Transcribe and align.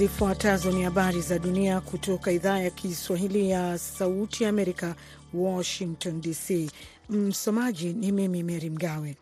Zifuatazo 0.00 0.70
ni 0.72 0.82
habari 0.82 1.20
za 1.20 1.38
dunia 1.38 1.80
kutoka 1.80 2.32
idhaa 2.32 2.58
ya 2.58 2.70
Kiswahili 2.70 3.50
ya 3.50 3.78
Sauti 3.78 4.44
Amerika, 4.44 4.94
Washington 5.34 6.20
DC. 6.20 6.70
Msomaji 7.08 7.92
ni 7.92 8.12
mimi 8.12 8.42
Meri 8.42 8.70
Mgawe. 8.70 9.16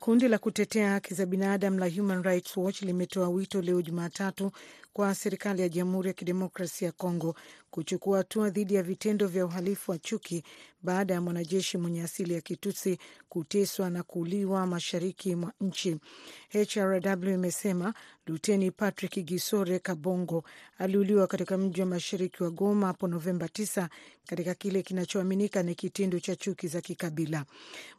Kundi 0.00 0.28
la 0.28 0.38
kutetea 0.38 0.90
haki 0.90 1.14
za 1.14 1.26
binadamu 1.26 1.78
la 1.78 1.88
Human 1.90 2.22
Rights 2.22 2.56
Watch 2.56 2.82
limetoa 2.82 3.28
wito 3.28 3.62
leo 3.62 3.82
Jumatatu 3.82 4.52
kwa 4.96 5.14
serikali 5.14 5.62
ya 5.62 5.68
Jamhuri 5.68 6.08
ya 6.08 6.14
Kidemokrasia 6.14 6.86
ya 6.86 6.92
Kongo 6.92 7.34
kuchukua 7.70 8.18
hatua 8.18 8.50
dhidi 8.50 8.74
ya 8.74 8.82
vitendo 8.82 9.26
vya 9.26 9.46
uhalifu 9.46 9.90
wa 9.90 9.98
chuki 9.98 10.42
baada 10.82 11.14
ya 11.14 11.20
mwanajeshi 11.20 11.78
mwenye 11.78 12.02
asili 12.02 12.34
ya 12.34 12.40
Kitutsi 12.40 12.98
kuteswa 13.28 13.90
na 13.90 14.02
kuuliwa 14.02 14.66
mashariki 14.66 15.34
mwa 15.34 15.52
nchi. 15.60 15.96
HRW 16.52 17.30
imesema 17.34 17.94
Luteni 18.26 18.70
Patrick 18.70 19.24
Gisore 19.24 19.78
Kabongo 19.78 20.44
aliuliwa 20.78 21.26
katika 21.26 21.58
mji 21.58 21.80
wa 21.80 21.86
mashariki 21.86 22.42
wa 22.42 22.50
Goma 22.50 22.86
hapo 22.86 23.08
Novemba 23.08 23.46
9 23.46 23.88
katika 24.26 24.54
kile 24.54 24.82
kinachoaminika 24.82 25.62
ni 25.62 25.74
kitendo 25.74 26.20
cha 26.20 26.36
chuki 26.36 26.68
za 26.68 26.80
kikabila. 26.80 27.44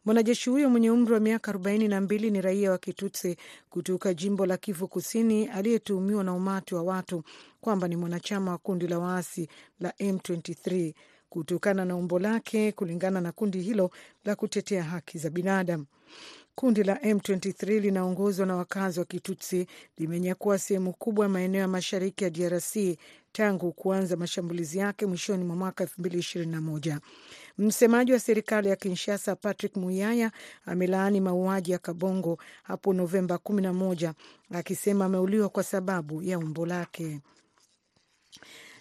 Mwanajeshi 0.06 0.50
huyo 0.50 0.70
mwenye 0.70 0.92
umri 0.92 1.14
wa 1.14 1.20
miaka 1.20 1.50
arobaini 1.52 1.88
na 1.88 2.02
mbili 2.02 2.32
ni 2.32 2.42
raia 2.42 2.72
wa 2.72 2.78
Kitutsi 2.78 3.38
kutoka 3.70 4.14
jimbo 4.14 4.46
la 4.46 4.58
Kivu 4.58 4.88
Kusini 4.88 5.48
aliyetuhumiwa 5.48 6.24
na 6.24 6.34
umati 6.34 6.76
wa 6.76 6.84
watu 6.88 7.24
kwamba 7.62 7.88
ni 7.88 7.96
mwanachama 7.96 8.52
wa 8.52 8.58
kundi 8.58 8.88
la 8.88 9.00
waasi 9.00 9.50
la 9.80 9.90
M23 9.90 10.94
kutokana 11.30 11.86
na 11.86 11.96
umbo 11.96 12.20
lake, 12.20 12.72
kulingana 12.72 13.22
na 13.22 13.32
kundi 13.32 13.62
hilo 13.62 13.92
la 14.26 14.36
kutetea 14.36 14.84
haki 14.84 15.18
za 15.18 15.30
binadamu. 15.30 15.86
Kundi 16.56 16.84
la 16.84 16.96
M23 16.96 17.80
linaongozwa 17.82 18.46
na 18.46 18.56
wakazi 18.56 19.00
wa 19.00 19.06
Kitutsi 19.06 19.68
limenyakua 19.98 20.58
sehemu 20.60 20.94
kubwa 20.94 21.26
ya 21.26 21.30
maeneo 21.30 21.62
ya 21.62 21.68
mashariki 21.68 22.24
ya 22.24 22.30
DRC 22.30 22.76
tangu 23.32 23.72
kuanza 23.72 24.16
mashambulizi 24.16 24.78
yake 24.78 25.06
mwishoni 25.06 25.44
mwa 25.44 25.56
mwaka 25.56 25.84
2021. 25.84 27.00
Msemaji 27.58 28.14
wa 28.14 28.20
serikali 28.20 28.70
ya 28.70 28.76
Kinshasa 28.76 29.36
Patrick 29.36 29.76
Muyaya 29.76 30.32
amelaani 30.66 31.22
mauaji 31.22 31.72
ya 31.72 31.78
Kabongo 31.78 32.38
hapo 32.64 32.94
Novemba 32.94 33.36
11 33.36 34.14
akisema 34.54 35.06
ameuliwa 35.06 35.50
kwa 35.50 35.64
sababu 35.64 36.22
ya 36.24 36.40
umbo 36.40 36.66
lake. 36.66 37.20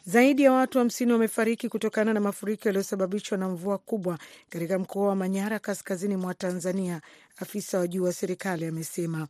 Zaidi 0.05 0.43
ya 0.43 0.53
watu 0.53 0.79
hamsini 0.79 1.13
wa 1.13 1.17
wamefariki 1.19 1.69
kutokana 1.69 2.15
na 2.15 2.21
mafuriko 2.21 2.69
yaliyosababishwa 2.69 3.39
na 3.39 3.49
mvua 3.49 3.79
kubwa 3.79 4.19
katika 4.49 4.79
mkoa 4.79 5.09
wa 5.09 5.17
Manyara, 5.17 5.59
kaskazini 5.59 6.17
mwa 6.17 6.35
Tanzania. 6.35 7.01
Afisa 7.37 7.79
wa 7.79 7.89
juu 7.89 8.05
wa 8.05 8.13
serikali 8.13 8.67
amesema 8.67 9.29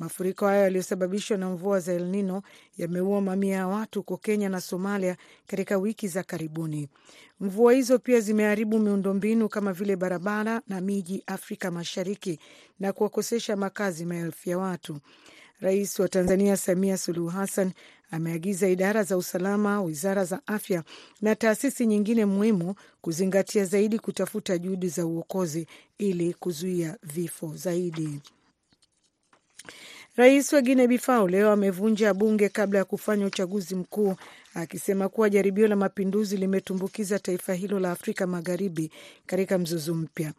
mafuriko 0.00 0.46
hayo 0.46 0.62
yaliyosababishwa 0.62 1.36
na 1.36 1.50
mvua 1.50 1.80
za 1.80 1.92
El 1.92 2.04
Nino 2.06 2.42
yameua 2.78 3.20
mamia 3.20 3.56
ya 3.56 3.66
watu 3.66 3.98
huko 3.98 4.16
Kenya 4.16 4.48
na 4.48 4.60
Somalia 4.60 5.16
katika 5.46 5.78
wiki 5.78 6.08
za 6.08 6.22
karibuni. 6.22 6.88
Mvua 7.40 7.72
hizo 7.72 7.98
pia 7.98 8.20
zimeharibu 8.20 8.78
miundombinu 8.78 9.48
kama 9.48 9.72
vile 9.72 9.96
barabara 9.96 10.62
na 10.68 10.80
miji 10.80 11.22
Afrika 11.26 11.70
Mashariki 11.70 12.38
na 12.80 12.92
kuwakosesha 12.92 13.56
makazi 13.56 14.04
maelfu 14.04 14.50
ya 14.50 14.58
watu. 14.58 14.98
Rais 15.60 15.98
wa 15.98 16.08
Tanzania 16.08 16.56
Samia 16.56 16.96
Suluhu 16.98 17.28
Hassan 17.28 17.72
ameagiza 18.10 18.68
idara 18.68 19.02
za 19.02 19.16
usalama, 19.16 19.82
wizara 19.82 20.24
za 20.24 20.40
afya 20.46 20.84
na 21.20 21.34
taasisi 21.34 21.86
nyingine 21.86 22.24
muhimu 22.24 22.74
kuzingatia 23.00 23.64
zaidi 23.64 23.98
kutafuta 23.98 24.58
juhudi 24.58 24.88
za 24.88 25.06
uokozi 25.06 25.66
ili 25.98 26.34
kuzuia 26.34 26.96
vifo 27.02 27.52
zaidi. 27.56 28.20
Rais 30.16 30.52
wa 30.52 30.60
Guinea 30.62 30.86
Bissau 30.88 31.28
leo 31.28 31.50
amevunja 31.52 32.14
bunge 32.14 32.48
kabla 32.48 32.78
ya 32.78 32.84
kufanya 32.84 33.26
uchaguzi 33.26 33.74
mkuu, 33.74 34.14
akisema 34.54 35.08
kuwa 35.08 35.30
jaribio 35.30 35.68
la 35.68 35.76
mapinduzi 35.76 36.36
limetumbukiza 36.36 37.18
taifa 37.18 37.54
hilo 37.54 37.80
la 37.80 37.90
Afrika 37.90 38.26
Magharibi 38.26 38.90
katika 39.26 39.58
mzozo 39.58 39.94
mpya. 39.94 40.32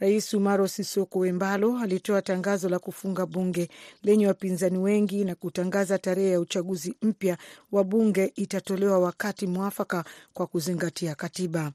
Rais 0.00 0.34
Umaro 0.34 0.68
Sisoko 0.68 1.18
Wembalo 1.18 1.78
alitoa 1.78 2.22
tangazo 2.22 2.68
la 2.68 2.78
kufunga 2.78 3.26
bunge 3.26 3.68
lenye 4.02 4.26
wapinzani 4.26 4.78
wengi 4.78 5.24
na 5.24 5.34
kutangaza 5.34 5.98
tarehe 5.98 6.30
ya 6.30 6.40
uchaguzi 6.40 6.94
mpya 7.02 7.38
wa 7.72 7.84
bunge 7.84 8.32
itatolewa 8.36 8.98
wakati 8.98 9.46
mwafaka 9.46 10.04
kwa 10.34 10.46
kuzingatia 10.46 11.14
katiba. 11.14 11.72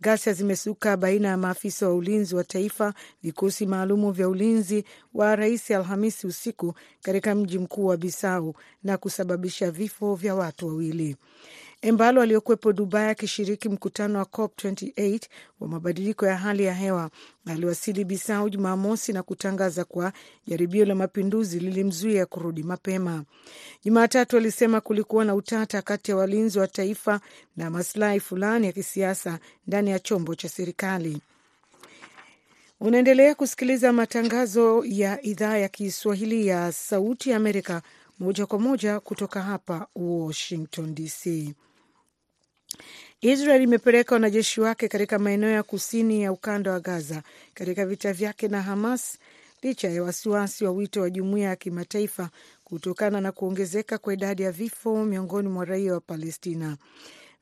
Ghasia 0.00 0.32
zimesuka 0.32 0.96
baina 0.96 1.28
ya 1.28 1.36
maafisa 1.36 1.88
wa 1.88 1.94
ulinzi 1.94 2.34
wa 2.36 2.44
taifa, 2.44 2.94
vikosi 3.22 3.66
maalumu 3.66 4.12
vya 4.12 4.28
ulinzi 4.28 4.84
wa 5.14 5.36
rais 5.36 5.70
Alhamisi 5.70 6.26
usiku 6.26 6.74
katika 7.02 7.34
mji 7.34 7.58
mkuu 7.58 7.86
wa 7.86 7.96
Bisau 7.96 8.54
na 8.82 8.96
kusababisha 8.98 9.70
vifo 9.70 10.14
vya 10.14 10.34
watu 10.34 10.66
wawili. 10.68 11.16
Embalo 11.82 12.22
aliyokuwepo 12.22 12.72
Dubai 12.72 13.08
akishiriki 13.08 13.68
mkutano 13.68 14.18
wa 14.18 14.24
COP 14.24 14.64
28 14.64 15.20
wa 15.60 15.68
mabadiliko 15.68 16.26
ya 16.26 16.36
hali 16.36 16.64
ya 16.64 16.74
hewa 16.74 17.10
aliwasili 17.46 18.04
Bisau 18.04 18.50
Jumamosi 18.50 19.12
na 19.12 19.22
kutangaza 19.22 19.84
kuwa 19.84 20.12
jaribio 20.46 20.84
la 20.84 20.94
mapinduzi 20.94 21.60
lilimzuia 21.60 22.26
kurudi 22.26 22.62
mapema. 22.62 23.24
Jumatatu 23.84 24.36
alisema 24.36 24.80
kulikuwa 24.80 25.24
na 25.24 25.34
utata 25.34 25.82
kati 25.82 26.10
ya 26.10 26.16
walinzi 26.16 26.58
wa 26.58 26.66
taifa 26.68 27.20
na 27.56 27.70
masilahi 27.70 28.20
fulani 28.20 28.66
ya 28.66 28.72
kisiasa 28.72 29.38
ndani 29.66 29.90
ya 29.90 29.98
chombo 29.98 30.34
cha 30.34 30.48
serikali. 30.48 31.20
Unaendelea 32.80 33.34
kusikiliza 33.34 33.92
matangazo 33.92 34.84
ya 34.86 35.22
idhaa 35.22 35.56
ya 35.56 35.68
Kiswahili 35.68 36.46
ya 36.46 36.72
Sauti 36.72 37.30
ya 37.30 37.36
Amerika 37.36 37.82
moja 38.18 38.46
kwa 38.46 38.58
moja 38.58 39.00
kutoka 39.00 39.42
hapa 39.42 39.86
Washington 39.96 40.94
DC. 40.94 41.54
Israel 43.20 43.62
imepeleka 43.62 44.14
wanajeshi 44.14 44.60
wake 44.60 44.88
katika 44.88 45.18
maeneo 45.18 45.50
ya 45.50 45.62
kusini 45.62 46.22
ya 46.22 46.32
ukanda 46.32 46.72
wa 46.72 46.80
Gaza 46.80 47.22
katika 47.54 47.86
vita 47.86 48.12
vyake 48.12 48.48
na 48.48 48.62
Hamas 48.62 49.18
licha 49.62 49.88
ya 49.90 50.02
wasiwasi 50.02 50.64
wa 50.64 50.70
wito 50.70 51.00
wa 51.00 51.10
jumuiya 51.10 51.48
ya 51.48 51.56
kimataifa 51.56 52.30
kutokana 52.64 53.20
na 53.20 53.32
kuongezeka 53.32 53.98
kwa 53.98 54.14
idadi 54.14 54.42
ya 54.42 54.52
vifo 54.52 55.04
miongoni 55.04 55.48
mwa 55.48 55.64
raia 55.64 55.92
wa 55.92 56.00
Palestina. 56.00 56.76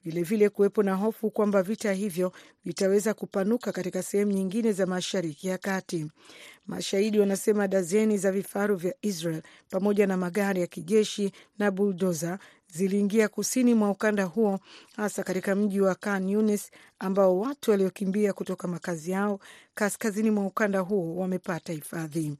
Vilevile 0.04 0.48
kuwepo 0.48 0.82
na 0.82 0.94
hofu 0.94 1.30
kwamba 1.30 1.62
vita 1.62 1.92
hivyo 1.92 2.32
vitaweza 2.64 3.14
kupanuka 3.14 3.72
katika 3.72 4.02
sehemu 4.02 4.32
nyingine 4.32 4.72
za 4.72 4.86
Mashariki 4.86 5.48
ya 5.48 5.58
Kati. 5.58 6.06
Mashahidi 6.66 7.18
wanasema 7.20 7.68
dazeni 7.68 8.18
za 8.18 8.32
vifaru 8.32 8.76
vya 8.76 8.94
Israel 9.02 9.42
pamoja 9.70 10.06
na 10.06 10.16
magari 10.16 10.60
ya 10.60 10.66
kijeshi 10.66 11.32
na 11.58 11.70
buldoza 11.70 12.38
ziliingia 12.74 13.28
kusini 13.28 13.74
mwa 13.74 13.90
ukanda 13.90 14.24
huo, 14.24 14.60
hasa 14.96 15.22
katika 15.22 15.54
mji 15.54 15.80
wa 15.80 15.94
Khan 15.94 16.28
Yunis 16.28 16.70
ambao 16.98 17.38
watu 17.40 17.70
waliokimbia 17.70 18.32
kutoka 18.32 18.68
makazi 18.68 19.10
yao 19.10 19.40
kaskazini 19.74 20.30
mwa 20.30 20.46
ukanda 20.46 20.80
huo 20.80 21.16
wamepata 21.16 21.72
hifadhi. 21.72 22.36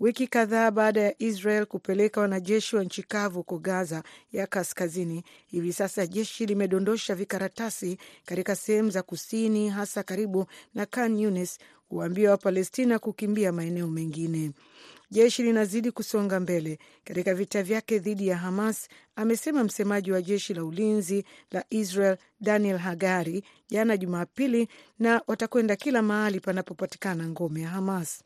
Wiki 0.00 0.26
kadhaa 0.26 0.70
baada 0.70 1.00
ya 1.00 1.14
Israel 1.22 1.66
kupeleka 1.66 2.20
wanajeshi 2.20 2.76
wa 2.76 2.84
nchi 2.84 3.02
kavu 3.02 3.36
huko 3.38 3.58
Gaza 3.58 4.02
ya 4.32 4.46
kaskazini, 4.46 5.24
hivi 5.46 5.72
sasa 5.72 6.06
jeshi 6.06 6.46
limedondosha 6.46 7.14
vikaratasi 7.14 7.98
katika 8.24 8.56
sehemu 8.56 8.90
za 8.90 9.02
kusini, 9.02 9.68
hasa 9.68 10.02
karibu 10.02 10.46
na 10.74 10.86
Khan 10.86 11.18
Yunis, 11.20 11.58
kuwaambia 11.88 12.30
Wapalestina 12.30 12.98
kukimbia 12.98 13.52
maeneo 13.52 13.86
mengine. 13.86 14.52
Jeshi 15.14 15.42
linazidi 15.42 15.90
kusonga 15.92 16.40
mbele 16.40 16.78
katika 17.04 17.34
vita 17.34 17.62
vyake 17.62 17.98
dhidi 17.98 18.28
ya 18.28 18.36
Hamas, 18.36 18.88
amesema 19.16 19.64
msemaji 19.64 20.12
wa 20.12 20.22
jeshi 20.22 20.54
la 20.54 20.64
ulinzi 20.64 21.24
la 21.50 21.64
Israel 21.70 22.16
Daniel 22.40 22.78
Hagari 22.78 23.44
jana 23.68 23.96
Jumapili, 23.96 24.68
na 24.98 25.22
watakwenda 25.26 25.76
kila 25.76 26.02
mahali 26.02 26.40
panapopatikana 26.40 27.28
ngome 27.28 27.60
ya 27.60 27.68
Hamas. 27.68 28.22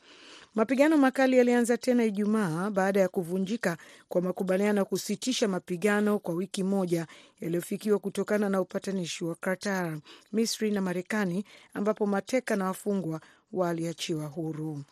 Mapigano 0.55 0.97
makali 0.97 1.39
yalianza 1.39 1.77
tena 1.79 2.05
Ijumaa 2.05 2.71
baada 2.71 3.01
ya 3.01 3.09
kuvunjika 3.09 3.77
kwa 4.09 4.23
makubaliano 4.23 4.79
ya 4.79 4.85
kusitisha 4.85 5.49
mapigano 5.49 6.19
kwa 6.19 6.35
wiki 6.35 6.63
moja 6.63 7.07
yaliyofikiwa 7.41 7.99
kutokana 7.99 8.49
na 8.49 8.61
upatanishi 8.61 9.25
wa 9.25 9.35
Qatar, 9.35 9.99
Misri 10.33 10.71
na 10.71 10.81
Marekani, 10.81 11.45
ambapo 11.75 12.07
mateka 12.07 12.57
na 12.57 12.65
wafungwa 12.65 13.21
waliachiwa 13.53 14.27
huru. 14.27 14.85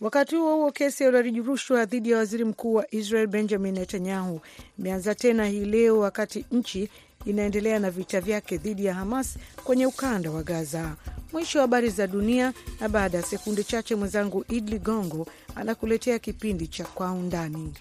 Wakati 0.00 0.36
huo 0.36 0.56
huo, 0.56 0.72
kesi 0.72 1.02
ya 1.02 1.08
ulaji 1.08 1.40
rushwa 1.40 1.84
dhidi 1.84 2.10
ya 2.10 2.18
waziri 2.18 2.44
mkuu 2.44 2.74
wa 2.74 2.94
Israel 2.94 3.26
Benjamin 3.26 3.74
Netanyahu 3.74 4.40
imeanza 4.78 5.14
tena 5.14 5.46
hii 5.46 5.64
leo 5.64 5.98
wakati 5.98 6.44
nchi 6.52 6.88
inaendelea 7.24 7.78
na 7.78 7.90
vita 7.90 8.20
vyake 8.20 8.56
dhidi 8.56 8.84
ya 8.84 8.94
Hamas 8.94 9.36
kwenye 9.64 9.86
ukanda 9.86 10.30
wa 10.30 10.42
Gaza. 10.42 10.96
Mwisho 11.32 11.58
wa 11.58 11.62
habari 11.62 11.90
za 11.90 12.06
dunia, 12.06 12.52
na 12.80 12.88
baada 12.88 13.18
ya 13.18 13.24
sekunde 13.24 13.64
chache 13.64 13.94
mwenzangu 13.94 14.44
Idli 14.48 14.70
Ligongo 14.72 15.26
anakuletea 15.54 16.18
kipindi 16.18 16.66
cha 16.68 16.84
Kwa 16.84 17.12
Undani. 17.12 17.74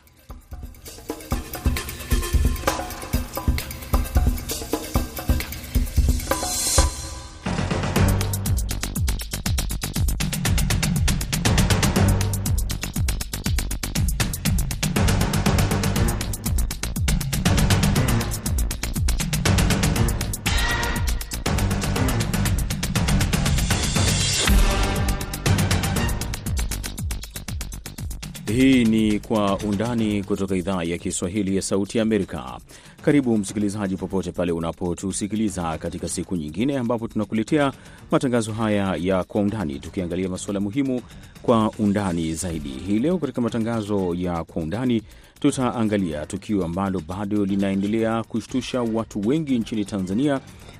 Kwa 29.36 29.58
Undani 29.58 30.24
kutoka 30.24 30.56
idhaa 30.56 30.84
ya 30.84 30.98
Kiswahili 30.98 31.56
ya 31.56 31.62
Sauti 31.62 32.00
Amerika. 32.00 32.60
Karibu 33.02 33.38
msikilizaji, 33.38 33.96
popote 33.98 34.32
pale 34.32 34.52
unapotusikiliza 34.52 35.78
katika 35.78 36.08
siku 36.10 36.36
nyingine 36.36 36.78
ambapo 36.78 37.08
tunakuletea 37.08 37.72
matangazo 38.12 38.52
haya 38.54 38.96
ya 39.00 39.24
Kwa 39.24 39.42
Undani, 39.42 39.80
tukiangalia 39.80 40.30
masuala 40.30 40.60
muhimu 40.60 41.02
kwa 41.42 41.72
undani 41.80 42.34
zaidi. 42.34 42.70
Hii 42.70 43.00
leo 43.00 43.18
katika 43.18 43.42
matangazo 43.42 44.14
ya 44.18 44.44
Kwa 44.44 44.62
Undani 44.64 45.02
tutaangalia 45.40 46.26
tukio 46.26 46.66
ambalo 46.66 47.02
bado 47.08 47.46
linaendelea 47.46 48.24
kushtusha 48.24 48.82
watu 48.82 49.28
wengi 49.28 49.60
nchini 49.60 49.86
Tanzania 49.86 50.40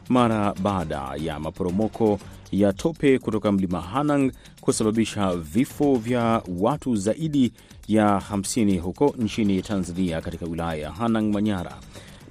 mara 0.10 0.54
baada 0.54 1.12
ya 1.18 1.40
maporomoko 1.40 2.20
ya 2.52 2.74
tope 2.74 3.20
kutoka 3.20 3.52
mlima 3.52 3.82
Hanang 3.82 4.32
kusababisha 4.62 5.36
vifo 5.36 5.96
vya 5.96 6.42
watu 6.60 6.96
zaidi 6.96 7.52
ya 7.88 8.22
50 8.32 8.80
huko 8.80 9.16
nchini 9.20 9.62
Tanzania 9.62 10.22
katika 10.22 10.46
wilaya 10.46 10.82
ya 10.82 10.92
Hanang 10.92 11.32
Manyara. 11.34 11.78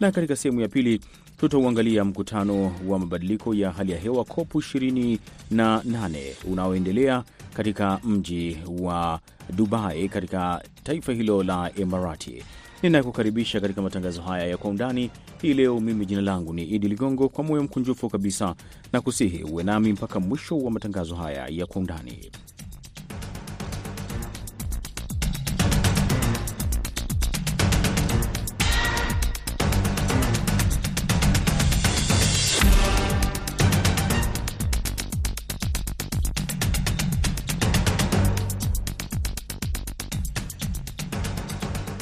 Na 0.00 0.12
katika 0.12 0.36
sehemu 0.36 0.60
ya 0.60 0.68
pili 0.68 1.00
tutauangalia 1.36 2.04
mkutano 2.04 2.72
wa 2.88 2.98
mabadiliko 2.98 3.54
ya 3.54 3.70
hali 3.72 3.92
ya 3.92 3.98
hewa 3.98 4.24
COP 4.24 4.54
28 4.54 5.18
unaoendelea 6.52 7.24
katika 7.54 8.00
mji 8.04 8.58
wa 8.80 9.20
Dubai 9.56 10.08
katika 10.08 10.62
taifa 10.84 11.12
hilo 11.12 11.42
la 11.42 11.70
Emirati. 11.76 12.42
Ninakukaribisha 12.82 13.60
katika 13.60 13.82
matangazo 13.82 14.22
haya 14.22 14.46
ya 14.46 14.56
kwa 14.56 14.70
undani 14.70 15.10
hii 15.42 15.54
leo, 15.54 15.80
mimi 15.80 16.06
jina 16.06 16.20
langu 16.20 16.52
ni 16.54 16.62
Idi 16.64 16.88
Ligongo, 16.88 17.28
kwa 17.28 17.44
moyo 17.44 17.62
mkunjufu 17.62 18.08
kabisa 18.10 18.54
na 18.92 19.00
kusihi 19.00 19.42
uwe 19.42 19.62
nami 19.64 19.92
mpaka 19.92 20.20
mwisho 20.20 20.58
wa 20.58 20.70
matangazo 20.70 21.14
haya 21.14 21.46
ya 21.48 21.66
kwa 21.66 21.80
undani. 21.80 22.30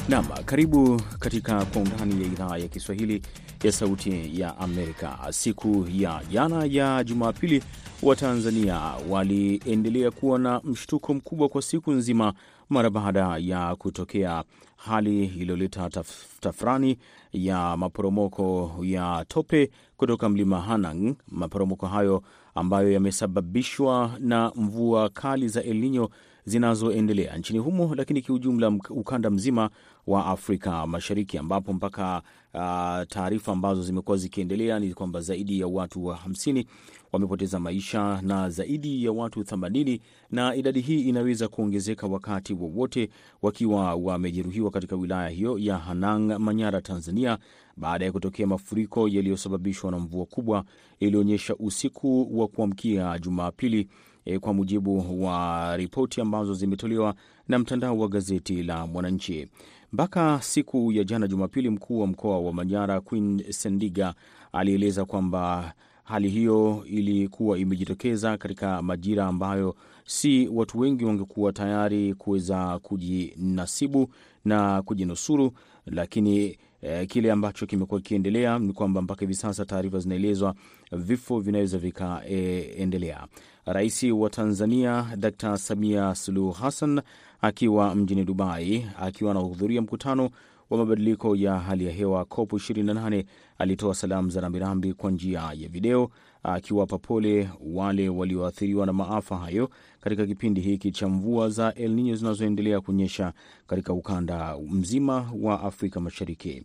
Nam, 0.09 0.25
karibu 0.45 1.01
katika 1.19 1.65
Kwa 1.65 1.81
Undani 1.81 2.21
ya 2.21 2.27
idhaa 2.27 2.57
ya 2.57 2.67
Kiswahili 2.67 3.21
ya 3.63 3.71
Sauti 3.71 4.39
ya 4.41 4.57
Amerika. 4.57 5.19
Siku 5.29 5.87
ya 5.91 6.21
jana 6.31 6.65
ya 6.65 7.03
Jumapili, 7.03 7.63
Watanzania 8.03 8.79
waliendelea 9.09 10.11
kuwa 10.11 10.39
na 10.39 10.61
mshtuko 10.63 11.13
mkubwa 11.13 11.49
kwa 11.49 11.61
siku 11.61 11.91
nzima 11.91 12.33
mara 12.69 12.89
baada 12.89 13.37
ya 13.37 13.75
kutokea 13.75 14.43
hali 14.77 15.25
iliyoleta 15.25 15.89
taf 15.89 16.39
tafrani 16.39 16.97
ya 17.33 17.77
maporomoko 17.77 18.75
ya 18.81 19.25
tope 19.27 19.71
kutoka 19.97 20.29
mlima 20.29 20.61
Hanang. 20.61 21.15
Maporomoko 21.27 21.87
hayo 21.87 22.23
ambayo 22.55 22.91
yamesababishwa 22.91 24.11
na 24.19 24.51
mvua 24.55 25.09
kali 25.09 25.47
za 25.47 25.63
El 25.63 25.77
Nino 25.77 26.09
zinazoendelea 26.45 27.37
nchini 27.37 27.59
humo, 27.59 27.95
lakini 27.95 28.21
kiujumla 28.21 28.69
ukanda 28.89 29.29
mzima 29.29 29.69
wa 30.07 30.25
Afrika 30.25 30.87
Mashariki, 30.87 31.37
ambapo 31.37 31.73
mpaka 31.73 32.21
uh, 32.53 33.07
taarifa 33.07 33.51
ambazo 33.51 33.81
zimekuwa 33.83 34.17
zikiendelea 34.17 34.79
ni 34.79 34.93
kwamba 34.93 35.21
zaidi 35.21 35.59
ya 35.59 35.67
watu 35.67 36.05
wa 36.05 36.15
hamsini 36.15 36.65
wamepoteza 37.11 37.59
maisha 37.59 38.21
na 38.21 38.49
zaidi 38.49 39.05
ya 39.05 39.11
watu 39.11 39.43
themanini, 39.43 40.01
na 40.31 40.55
idadi 40.55 40.81
hii 40.81 41.01
inaweza 41.01 41.47
kuongezeka 41.47 42.07
wakati 42.07 42.53
wowote 42.53 43.01
wa 43.01 43.09
wakiwa 43.41 43.95
wamejeruhiwa 43.95 44.71
katika 44.71 44.95
wilaya 44.95 45.29
hiyo 45.29 45.57
ya 45.59 45.77
Hanang, 45.77 46.39
Manyara, 46.39 46.81
Tanzania, 46.81 47.37
baada 47.77 48.05
ya 48.05 48.11
kutokea 48.11 48.47
mafuriko 48.47 49.07
yaliyosababishwa 49.07 49.91
na 49.91 49.99
mvua 49.99 50.25
kubwa 50.25 50.63
iliyoonyesha 50.99 51.55
usiku 51.55 52.39
wa 52.39 52.47
kuamkia 52.47 53.19
Jumapili. 53.19 53.87
E, 54.25 54.39
kwa 54.39 54.53
mujibu 54.53 55.23
wa 55.25 55.77
ripoti 55.77 56.21
ambazo 56.21 56.53
zimetolewa 56.53 57.15
na 57.47 57.59
mtandao 57.59 57.97
wa 57.97 58.07
gazeti 58.07 58.63
la 58.63 58.87
Mwananchi. 58.87 59.47
Mpaka 59.93 60.39
siku 60.41 60.91
ya 60.91 61.03
jana 61.03 61.27
Jumapili, 61.27 61.69
mkuu 61.69 61.99
wa 61.99 62.07
mkoa 62.07 62.39
wa 62.39 62.53
Manyara 62.53 63.01
Queen 63.01 63.43
Sendiga 63.49 64.13
alieleza 64.51 65.05
kwamba 65.05 65.73
hali 66.03 66.29
hiyo 66.29 66.83
ilikuwa 66.87 67.57
imejitokeza 67.59 68.37
katika 68.37 68.81
majira 68.81 69.25
ambayo 69.27 69.75
si 70.05 70.47
watu 70.47 70.79
wengi 70.79 71.05
wangekuwa 71.05 71.53
tayari 71.53 72.13
kuweza 72.13 72.79
kujinasibu 72.79 74.09
na 74.45 74.81
kujinusuru, 74.81 75.51
lakini 75.85 76.57
eh, 76.81 77.07
kile 77.07 77.31
ambacho 77.31 77.65
kimekuwa 77.65 77.99
kikiendelea 78.01 78.59
ni 78.59 78.73
kwamba 78.73 79.01
mpaka 79.01 79.19
hivi 79.21 79.33
sasa 79.35 79.65
taarifa 79.65 79.99
zinaelezwa 79.99 80.55
vifo 80.95 81.39
vinaweza 81.39 81.77
vikaendelea. 81.77 83.27
E, 83.65 83.73
Rais 83.73 84.03
wa 84.03 84.29
Tanzania 84.29 85.05
Dkt. 85.17 85.55
Samia 85.55 86.15
Suluhu 86.15 86.51
Hassan 86.51 87.01
akiwa 87.41 87.95
mjini 87.95 88.23
Dubai 88.23 88.87
akiwa 88.99 89.31
anahudhuria 89.31 89.81
mkutano 89.81 90.29
wa 90.69 90.77
mabadiliko 90.77 91.35
ya 91.35 91.59
hali 91.59 91.85
ya 91.85 91.91
hewa 91.91 92.25
COP 92.25 92.53
28 92.53 93.23
alitoa 93.57 93.95
salamu 93.95 94.29
za 94.29 94.41
rambirambi 94.41 94.93
kwa 94.93 95.11
njia 95.11 95.39
ya 95.53 95.69
video 95.69 96.09
akiwapa 96.43 96.97
pole 96.97 97.49
wale 97.65 98.09
walioathiriwa 98.09 98.85
na 98.85 98.93
maafa 98.93 99.37
hayo 99.37 99.69
katika 100.01 100.25
kipindi 100.25 100.61
hiki 100.61 100.91
cha 100.91 101.07
mvua 101.07 101.49
za 101.49 101.73
El 101.73 101.91
Nino 101.91 102.15
zinazoendelea 102.15 102.81
kunyesha 102.81 103.33
katika 103.67 103.93
ukanda 103.93 104.57
mzima 104.71 105.31
wa 105.41 105.61
Afrika 105.61 105.99
Mashariki. 105.99 106.63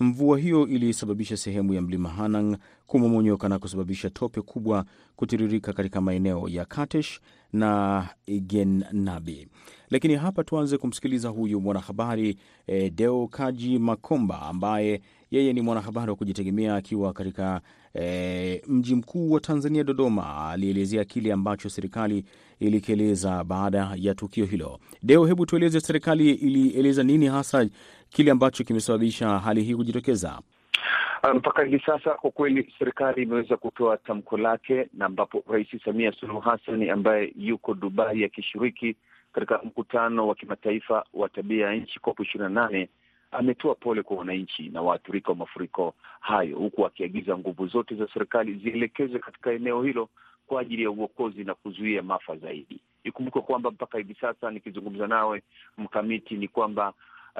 Mvua 0.00 0.38
hiyo 0.38 0.66
ilisababisha 0.68 1.36
sehemu 1.36 1.74
ya 1.74 1.82
mlima 1.82 2.08
Hanang 2.08 2.56
kumomonyoka 2.86 3.48
na 3.48 3.58
kusababisha 3.58 4.10
tope 4.10 4.40
kubwa 4.42 4.84
kutiririka 5.16 5.72
katika 5.72 6.00
maeneo 6.00 6.48
ya 6.48 6.64
Katesh 6.64 7.20
na 7.52 8.08
Gennabi. 8.40 9.48
Lakini 9.90 10.14
hapa 10.14 10.44
tuanze 10.44 10.78
kumsikiliza 10.78 11.28
huyu 11.28 11.60
mwanahabari 11.60 12.36
e, 12.66 12.90
Deo 12.90 13.26
Kaji 13.26 13.78
Makomba 13.78 14.42
ambaye 14.42 15.00
yeye 15.30 15.52
ni 15.52 15.60
mwanahabari 15.60 16.10
wa 16.10 16.16
kujitegemea 16.16 16.74
akiwa 16.76 17.12
katika 17.12 17.60
e, 17.94 18.62
mji 18.68 18.94
mkuu 18.94 19.30
wa 19.30 19.40
Tanzania, 19.40 19.84
Dodoma. 19.84 20.50
Alielezea 20.50 21.04
kile 21.04 21.32
ambacho 21.32 21.68
serikali 21.68 22.24
ilikieleza 22.60 23.44
baada 23.44 23.92
ya 23.96 24.14
tukio 24.14 24.44
hilo. 24.44 24.78
Deo, 25.02 25.26
hebu 25.26 25.46
tueleze, 25.46 25.80
serikali 25.80 26.30
ilieleza 26.30 27.02
nini 27.02 27.26
hasa 27.26 27.68
kile 28.10 28.30
ambacho 28.30 28.64
kimesababisha 28.64 29.38
hali 29.38 29.62
hii 29.62 29.74
kujitokeza? 29.74 30.40
Mpaka 31.34 31.62
hivi 31.62 31.82
sasa 31.86 32.10
kwa 32.10 32.30
kweli 32.30 32.72
serikali 32.78 33.22
imeweza 33.22 33.56
kutoa 33.56 33.96
tamko 33.96 34.36
lake, 34.36 34.88
na 34.94 35.06
ambapo 35.06 35.44
Rais 35.48 35.68
Samia 35.84 36.12
Suluhu 36.12 36.40
Hassan 36.40 36.90
ambaye 36.90 37.32
yuko 37.36 37.74
Dubai 37.74 38.24
akishiriki 38.24 38.96
katika 39.32 39.60
mkutano 39.64 40.28
wa 40.28 40.34
kimataifa 40.34 41.04
wa 41.14 41.28
tabia 41.28 41.66
ya 41.66 41.74
nchi 41.74 42.00
COP 42.00 42.20
ishirini 42.20 42.54
na 42.54 42.60
nane 42.62 42.88
ametoa 43.30 43.74
pole 43.74 44.02
kwa 44.02 44.16
wananchi 44.16 44.68
na 44.68 44.82
waathirika 44.82 45.28
wa 45.30 45.36
mafuriko 45.36 45.94
hayo, 46.20 46.56
huku 46.58 46.86
akiagiza 46.86 47.38
nguvu 47.38 47.66
zote 47.66 47.94
za 47.94 48.08
serikali 48.14 48.54
zielekezwe 48.54 49.18
katika 49.18 49.52
eneo 49.52 49.82
hilo 49.82 50.08
kwa 50.46 50.60
ajili 50.60 50.82
ya 50.82 50.90
uokozi 50.90 51.44
na 51.44 51.54
kuzuia 51.54 52.02
maafa 52.02 52.36
zaidi. 52.36 52.80
Ikumbuke 53.04 53.40
kwamba 53.40 53.70
mpaka 53.70 53.98
hivi 53.98 54.16
sasa 54.20 54.50
nikizungumza 54.50 55.06
nawe 55.06 55.42
mkamiti 55.78 56.34
ni 56.34 56.48
kwamba 56.48 56.92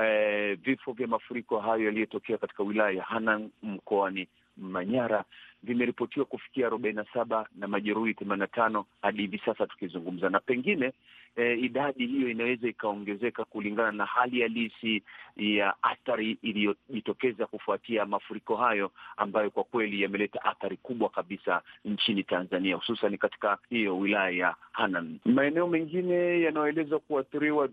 eh, 0.03 0.59
vifo 0.59 0.93
vya 0.93 1.07
mafuriko 1.07 1.61
hayo 1.61 1.85
yaliyotokea 1.85 2.39
katika 2.39 2.63
wilaya 2.63 2.91
ya 2.91 3.03
Hanang 3.05 3.49
mkoani 3.63 4.29
Manyara 4.57 5.25
vimeripotiwa 5.63 6.27
kufikia 6.27 6.67
arobaini 6.67 6.97
na 6.97 7.05
saba 7.15 7.49
na 7.57 7.67
majeruhi 7.69 8.15
themanini 8.15 8.41
na 8.41 8.47
tano 8.47 8.87
hadi 9.03 9.23
hivi 9.23 9.39
sasa 9.45 9.67
tukizungumza, 9.67 10.31
na 10.31 10.41
pengine 10.41 10.93
eh, 11.37 11.63
idadi 11.63 12.07
hiyo 12.07 12.31
inaweza 12.31 12.69
ikaongezeka 12.69 13.45
kulingana 13.45 13.93
na 13.93 14.05
hali 14.07 14.43
halisi 14.43 15.03
ya 15.37 15.75
athari 15.83 16.39
iliyojitokeza 16.43 17.47
kufuatia 17.47 18.07
mafuriko 18.07 18.57
hayo 18.57 18.91
ambayo 19.17 19.51
kwa 19.51 19.65
kweli 19.65 20.03
yameleta 20.03 20.45
athari 20.45 20.77
kubwa 20.77 21.09
kabisa 21.09 21.63
nchini 21.85 22.25
Tanzania, 22.25 22.77
hususan 22.77 23.19
katika 23.19 23.59
hiyo 23.71 23.99
wilaya 23.99 24.31
ya 24.31 24.55
Hanang. 24.73 25.09
Maeneo 25.25 25.67
mengine 25.69 26.41
yanayoelezwa 26.41 26.99
kuathiriwa 26.99 27.69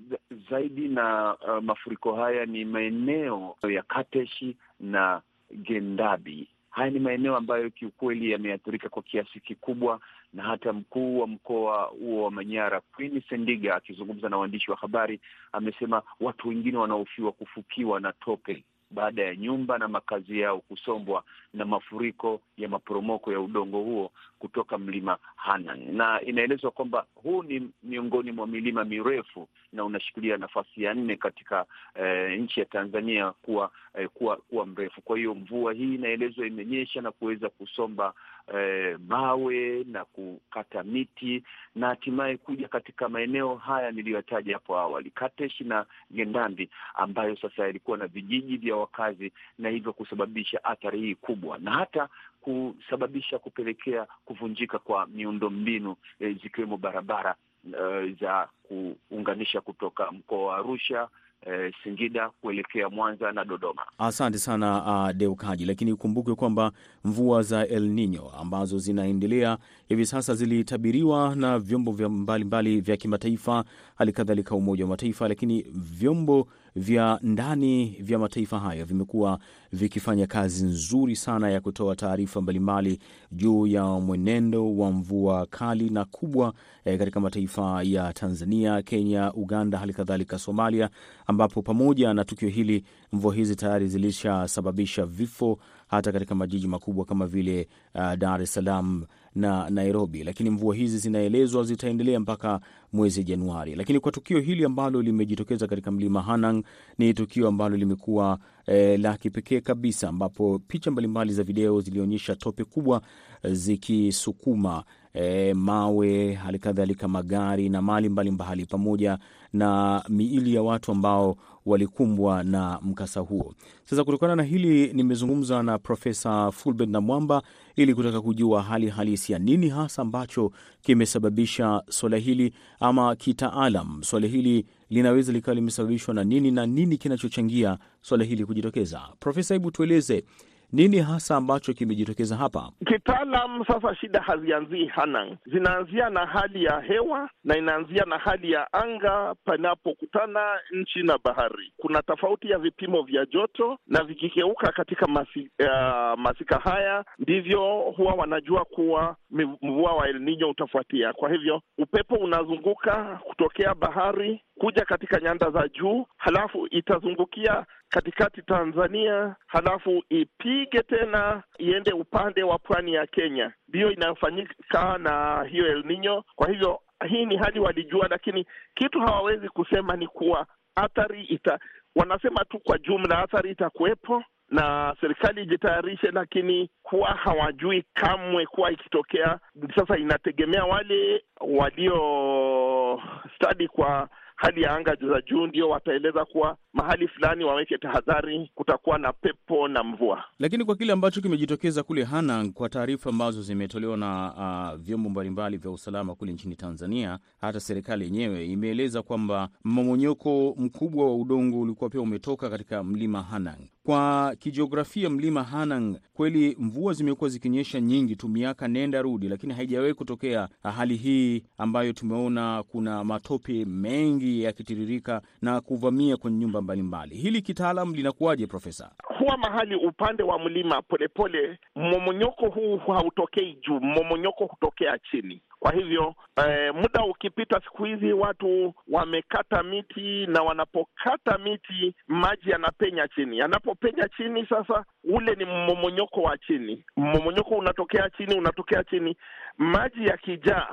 zaidi 0.49 0.87
na 0.87 1.35
uh, 1.35 1.63
mafuriko 1.63 2.15
haya 2.15 2.45
ni 2.45 2.65
maeneo 2.65 3.55
ya 3.69 3.81
Kateshi 3.83 4.55
na 4.79 5.21
Gendabi. 5.53 6.47
Haya 6.73 6.89
ni 6.91 6.99
maeneo 6.99 7.35
ambayo 7.37 7.69
kiukweli 7.69 8.31
yameathirika 8.31 8.89
kwa 8.89 9.01
kiasi 9.03 9.39
kikubwa, 9.39 9.99
na 10.33 10.43
hata 10.43 10.73
mkuu 10.73 11.19
wa 11.19 11.27
mkoa 11.27 11.83
huo 11.83 12.23
wa 12.23 12.31
Manyara 12.31 12.81
Queen 12.81 13.21
Sendiga 13.29 13.75
akizungumza 13.75 14.29
na 14.29 14.37
waandishi 14.37 14.71
wa 14.71 14.77
habari 14.77 15.19
amesema 15.51 16.01
watu 16.19 16.47
wengine 16.49 16.77
wanahofiwa 16.77 17.31
kufukiwa 17.31 17.99
na 17.99 18.11
tope 18.13 18.63
baada 18.93 19.23
ya 19.23 19.35
nyumba 19.35 19.77
na 19.77 19.87
makazi 19.87 20.39
yao 20.39 20.59
kusombwa 20.59 21.23
na 21.53 21.65
mafuriko 21.65 22.41
ya 22.57 22.69
maporomoko 22.69 23.31
ya 23.31 23.39
udongo 23.39 23.81
huo 23.81 24.11
kutoka 24.39 24.77
mlima 24.77 25.17
Hanang, 25.35 25.79
na 25.91 26.21
inaelezwa 26.21 26.71
kwamba 26.71 27.05
huu 27.15 27.43
ni 27.43 27.69
miongoni 27.83 28.31
mwa 28.31 28.47
milima 28.47 28.83
mirefu 28.85 29.47
na 29.73 29.85
unashikilia 29.85 30.37
nafasi 30.37 30.83
ya 30.83 30.93
nne 30.93 31.15
katika 31.15 31.65
eh, 31.95 32.39
nchi 32.39 32.59
ya 32.59 32.65
Tanzania 32.65 33.31
kuwa 33.31 33.71
eh, 33.95 34.09
kuwa 34.13 34.37
kuwa 34.37 34.65
mrefu. 34.65 35.01
Kwa 35.01 35.17
hiyo 35.17 35.35
mvua 35.35 35.73
hii 35.73 35.95
inaelezwa 35.95 36.47
imenyesha 36.47 37.01
na 37.01 37.11
kuweza 37.11 37.49
kusomba 37.49 38.13
eh, 38.47 38.97
mawe 39.07 39.83
na 39.87 40.05
kukata 40.05 40.83
miti 40.83 41.43
na 41.75 41.87
hatimaye 41.87 42.37
kuja 42.37 42.67
katika 42.67 43.09
maeneo 43.09 43.55
haya 43.55 43.91
niliyoyataja 43.91 44.53
hapo 44.53 44.77
awali, 44.77 45.11
Katesh 45.11 45.61
na 45.61 45.85
Gendambi, 46.11 46.69
ambayo 46.95 47.35
sasa 47.37 47.63
yalikuwa 47.63 47.97
na 47.97 48.07
vijiji 48.07 48.57
vya 48.57 48.75
wakazi 48.75 49.31
na 49.59 49.69
hivyo 49.69 49.93
kusababisha 49.93 50.63
athari 50.63 50.99
hii 51.01 51.15
kubwa 51.15 51.57
na 51.57 51.71
hata 51.71 52.09
kusababisha 52.41 53.39
kupelekea 53.39 54.07
kuvunjika 54.25 54.79
kwa 54.79 55.07
miundo 55.07 55.49
mbinu 55.49 55.95
eh, 56.19 56.37
zikiwemo 56.43 56.77
barabara 56.77 57.35
eh, 57.79 58.15
za 58.21 58.49
kuunganisha 58.63 59.61
kutoka 59.61 60.11
mkoa 60.11 60.45
wa 60.47 60.57
Arusha 60.57 61.07
eh, 61.45 61.73
Singida 61.83 62.29
kuelekea 62.41 62.89
Mwanza 62.89 63.31
na 63.31 63.45
Dodoma. 63.45 63.81
Asante 63.97 64.37
sana 64.37 64.83
uh, 65.05 65.11
Deukaji, 65.11 65.65
lakini 65.65 65.91
ukumbuke 65.91 66.35
kwamba 66.35 66.71
mvua 67.03 67.41
za 67.41 67.67
El 67.67 67.83
Nino 67.89 68.29
ambazo 68.29 68.77
zinaendelea 68.77 69.57
hivi 69.89 70.05
sasa 70.05 70.35
zilitabiriwa 70.35 71.35
na 71.35 71.59
vyombo 71.59 71.91
vya 71.91 72.09
mbalimbali 72.09 72.81
vya 72.81 72.97
kimataifa, 72.97 73.63
hali 73.95 74.11
kadhalika 74.11 74.55
Umoja 74.55 74.83
wa 74.83 74.89
Mataifa, 74.89 75.27
lakini 75.27 75.65
vyombo 75.73 76.47
vya 76.75 77.19
ndani 77.21 77.85
vya 77.85 78.19
mataifa 78.19 78.59
hayo 78.59 78.85
vimekuwa 78.85 79.39
vikifanya 79.71 80.27
kazi 80.27 80.65
nzuri 80.65 81.15
sana 81.15 81.49
ya 81.49 81.61
kutoa 81.61 81.95
taarifa 81.95 82.41
mbalimbali 82.41 82.99
juu 83.31 83.67
ya 83.67 83.85
mwenendo 83.85 84.75
wa 84.77 84.91
mvua 84.91 85.45
kali 85.45 85.89
na 85.89 86.05
kubwa 86.05 86.53
eh, 86.85 86.99
katika 86.99 87.19
mataifa 87.19 87.83
ya 87.83 88.13
Tanzania, 88.13 88.81
Kenya, 88.81 89.33
Uganda, 89.33 89.77
hali 89.77 89.93
kadhalika 89.93 90.39
Somalia, 90.39 90.89
ambapo 91.27 91.61
pamoja 91.61 92.13
na 92.13 92.25
tukio 92.25 92.49
hili 92.49 92.83
mvua 93.11 93.35
hizi 93.35 93.55
tayari 93.55 93.87
zilishasababisha 93.87 95.05
vifo 95.05 95.59
hata 95.87 96.11
katika 96.11 96.35
majiji 96.35 96.67
makubwa 96.67 97.05
kama 97.05 97.27
vile 97.27 97.67
uh, 97.95 98.13
Dar 98.15 98.41
es 98.41 98.53
Salaam 98.53 99.05
na 99.35 99.69
Nairobi, 99.69 100.23
lakini 100.23 100.49
mvua 100.49 100.75
hizi 100.75 100.97
zinaelezwa 100.97 101.63
zitaendelea 101.63 102.19
mpaka 102.19 102.59
mwezi 102.93 103.23
Januari. 103.23 103.75
Lakini 103.75 103.99
kwa 103.99 104.11
tukio 104.11 104.39
hili 104.39 104.65
ambalo 104.65 105.01
limejitokeza 105.01 105.67
katika 105.67 105.91
mlima 105.91 106.21
Hanang 106.21 106.63
ni 106.97 107.13
tukio 107.13 107.47
ambalo 107.47 107.77
limekuwa 107.77 108.39
e, 108.65 108.97
la 108.97 109.17
kipekee 109.17 109.61
kabisa, 109.61 110.09
ambapo 110.09 110.59
picha 110.67 110.91
mbalimbali 110.91 111.33
za 111.33 111.43
video 111.43 111.81
zilionyesha 111.81 112.35
tope 112.35 112.63
kubwa 112.63 113.01
zikisukuma 113.43 114.83
E, 115.15 115.53
mawe 115.53 116.33
halikadhalika 116.33 117.07
magari 117.07 117.69
na 117.69 117.81
mali 117.81 118.09
mbalimbali 118.09 118.65
pamoja 118.65 119.17
na 119.53 120.03
miili 120.09 120.55
ya 120.55 120.63
watu 120.63 120.91
ambao 120.91 121.35
walikumbwa 121.65 122.43
na 122.43 122.79
mkasa 122.81 123.19
huo. 123.19 123.53
Sasa 123.85 124.03
kutokana 124.03 124.35
na 124.35 124.43
hili 124.43 124.93
nimezungumza 124.93 125.63
na 125.63 125.77
Profesa 125.79 126.51
Fulbert 126.51 126.89
na 126.89 127.01
Mwamba 127.01 127.41
ili 127.75 127.95
kutaka 127.95 128.21
kujua 128.21 128.61
hali 128.63 128.89
halisi 128.89 129.33
ya 129.33 129.39
nini 129.39 129.69
hasa 129.69 130.01
ambacho 130.01 130.51
kimesababisha 130.81 131.83
swala 131.89 132.17
hili, 132.17 132.53
ama 132.79 133.15
kitaalam 133.15 134.03
swala 134.03 134.27
hili 134.27 134.65
linaweza 134.89 135.31
likawa 135.33 135.55
limesababishwa 135.55 136.13
na 136.13 136.23
nini 136.23 136.51
na 136.51 136.65
nini 136.65 136.97
kinachochangia 136.97 137.77
swala 138.01 138.23
hili 138.23 138.45
kujitokeza. 138.45 139.01
Profesa, 139.19 139.53
hebu 139.55 139.71
tueleze 139.71 140.23
nini 140.73 140.97
hasa 140.99 141.35
ambacho 141.35 141.73
kimejitokeza 141.73 142.35
hapa 142.35 142.71
kitaalam? 142.87 143.65
Sasa 143.67 143.95
shida 143.95 144.21
hazianzii 144.21 144.85
Hanang, 144.85 145.37
zinaanzia 145.45 146.09
na 146.09 146.25
hali 146.25 146.63
ya 146.63 146.79
hewa 146.81 147.29
na 147.43 147.57
inaanzia 147.57 148.05
na 148.05 148.17
hali 148.17 148.51
ya 148.51 148.73
anga 148.73 149.35
panapokutana 149.45 150.39
nchi 150.71 151.03
na 151.03 151.17
bahari. 151.23 151.73
Kuna 151.77 152.01
tofauti 152.01 152.49
ya 152.49 152.57
vipimo 152.59 153.01
vya 153.01 153.25
joto, 153.25 153.77
na 153.87 154.03
vikigeuka 154.03 154.71
katika 154.71 155.07
masi, 155.07 155.49
uh, 155.59 156.19
masika 156.19 156.57
haya 156.59 157.05
ndivyo 157.19 157.61
huwa 157.97 158.13
wanajua 158.13 158.65
kuwa 158.65 159.15
mvua 159.61 159.91
wa 159.93 160.07
El 160.09 160.19
Nino 160.19 160.49
utafuatia. 160.49 161.13
Kwa 161.13 161.29
hivyo 161.31 161.61
upepo 161.77 162.15
unazunguka 162.15 163.19
kutokea 163.23 163.75
bahari 163.75 164.41
kuja 164.59 164.85
katika 164.85 165.19
nyanda 165.19 165.51
za 165.51 165.67
juu, 165.67 166.05
halafu 166.17 166.67
itazungukia 166.71 167.65
katikati 167.93 168.41
Tanzania, 168.41 169.35
halafu 169.47 170.03
ipige 170.09 170.83
tena 170.83 171.43
iende 171.59 171.91
upande 171.93 172.43
wa 172.43 172.57
pwani 172.59 172.93
ya 172.93 173.07
Kenya. 173.07 173.53
Ndiyo 173.67 173.91
inayofanyika 173.91 174.97
na 174.97 175.43
hiyo 175.43 175.67
El 175.67 175.85
Nino. 175.85 176.23
Kwa 176.35 176.49
hivyo 176.49 176.79
hii 177.09 177.25
ni 177.25 177.37
hali 177.37 177.59
walijua, 177.59 178.07
lakini 178.09 178.45
kitu 178.75 178.99
hawawezi 178.99 179.49
kusema 179.49 179.95
ni 179.95 180.07
kuwa 180.07 180.45
athari 180.75 181.23
ita, 181.23 181.59
wanasema 181.95 182.45
tu 182.45 182.59
kwa 182.59 182.77
jumla 182.77 183.19
athari 183.19 183.51
itakuwepo 183.51 184.23
na 184.49 184.95
serikali 185.01 185.43
ijitayarishe, 185.43 186.11
lakini 186.11 186.69
kuwa 186.83 187.09
hawajui 187.09 187.83
kamwe 187.93 188.45
kuwa 188.45 188.71
ikitokea. 188.71 189.39
Sasa 189.75 189.97
inategemea 189.97 190.63
wale 190.65 191.23
walio 191.41 193.01
stadi 193.35 193.67
kwa 193.67 194.09
hali 194.35 194.61
ya 194.61 194.71
anga 194.75 194.95
za 194.95 195.21
juu 195.21 195.47
ndio 195.47 195.69
wataeleza 195.69 196.25
kuwa 196.25 196.57
mahali 196.73 197.07
fulani 197.07 197.43
waweke 197.43 197.77
tahadhari, 197.77 198.51
kutakuwa 198.55 198.97
na 198.97 199.13
pepo 199.13 199.67
na 199.67 199.83
mvua. 199.83 200.23
Lakini 200.39 200.65
kwa 200.65 200.75
kile 200.75 200.93
ambacho 200.93 201.21
kimejitokeza 201.21 201.83
kule 201.83 202.03
Hanang, 202.03 202.49
kwa 202.53 202.69
taarifa 202.69 203.09
ambazo 203.09 203.41
zimetolewa 203.41 203.97
na 203.97 204.33
uh, 204.73 204.81
vyombo 204.81 205.09
mbalimbali 205.09 205.57
vya 205.57 205.71
usalama 205.71 206.15
kule 206.15 206.33
nchini 206.33 206.55
Tanzania, 206.55 207.19
hata 207.41 207.59
serikali 207.59 208.05
yenyewe 208.05 208.45
imeeleza 208.45 209.01
kwamba 209.01 209.49
mmomonyoko 209.63 210.55
mkubwa 210.57 211.05
wa 211.05 211.15
udongo 211.15 211.61
ulikuwa 211.61 211.89
pia 211.89 212.01
umetoka 212.01 212.49
katika 212.49 212.83
mlima 212.83 213.21
Hanang. 213.23 213.57
Kwa 213.83 214.35
kijiografia, 214.39 215.09
mlima 215.09 215.43
Hanang 215.43 215.95
kweli 216.13 216.55
mvua 216.59 216.93
zimekuwa 216.93 217.29
zikinyesha 217.29 217.81
nyingi 217.81 218.15
tu 218.15 218.27
miaka 218.29 218.67
nenda 218.67 219.01
rudi, 219.01 219.29
lakini 219.29 219.53
haijawahi 219.53 219.93
kutokea 219.93 220.49
hali 220.63 220.95
hii 220.95 221.43
ambayo 221.57 221.93
tumeona 221.93 222.63
kuna 222.63 223.03
matope 223.03 223.65
mengi 223.65 224.43
yakitiririka 224.43 225.21
na 225.41 225.61
kuvamia 225.61 226.17
kwenye 226.17 226.37
nyumba 226.37 226.61
mbalimbali. 226.63 227.15
Hili 227.15 227.41
kitaalam 227.41 227.93
linakuwaje, 227.95 228.47
Profesa? 228.47 228.91
Huwa 229.19 229.37
mahali 229.37 229.75
upande 229.75 230.23
wa 230.23 230.39
mlima 230.39 230.81
polepole, 230.81 231.59
mmomonyoko 231.75 232.49
huu 232.49 232.77
hautokei 232.77 233.53
juu, 233.67 233.79
mmomonyoko 233.79 234.45
hutokea 234.45 234.97
chini. 235.11 235.41
Kwa 235.59 235.71
hivyo 235.71 236.15
eh, 236.47 236.73
muda 236.75 237.03
ukipita, 237.05 237.61
siku 237.63 237.83
hizi 237.83 238.13
watu 238.13 238.73
wamekata 238.87 239.63
miti, 239.63 240.27
na 240.27 240.41
wanapokata 240.43 241.37
miti 241.37 241.95
maji 242.07 242.49
yanapenya 242.49 243.07
chini. 243.07 243.37
Yanapopenya 243.37 244.09
chini, 244.17 244.45
sasa 244.49 244.85
ule 245.03 245.35
ni 245.35 245.45
mmomonyoko 245.45 246.21
wa 246.21 246.37
chini. 246.37 246.83
Mmomonyoko 246.97 247.55
unatokea 247.55 248.09
chini, 248.17 248.35
unatokea 248.37 248.83
chini, 248.83 249.17
maji 249.57 250.05
yakijaa 250.05 250.67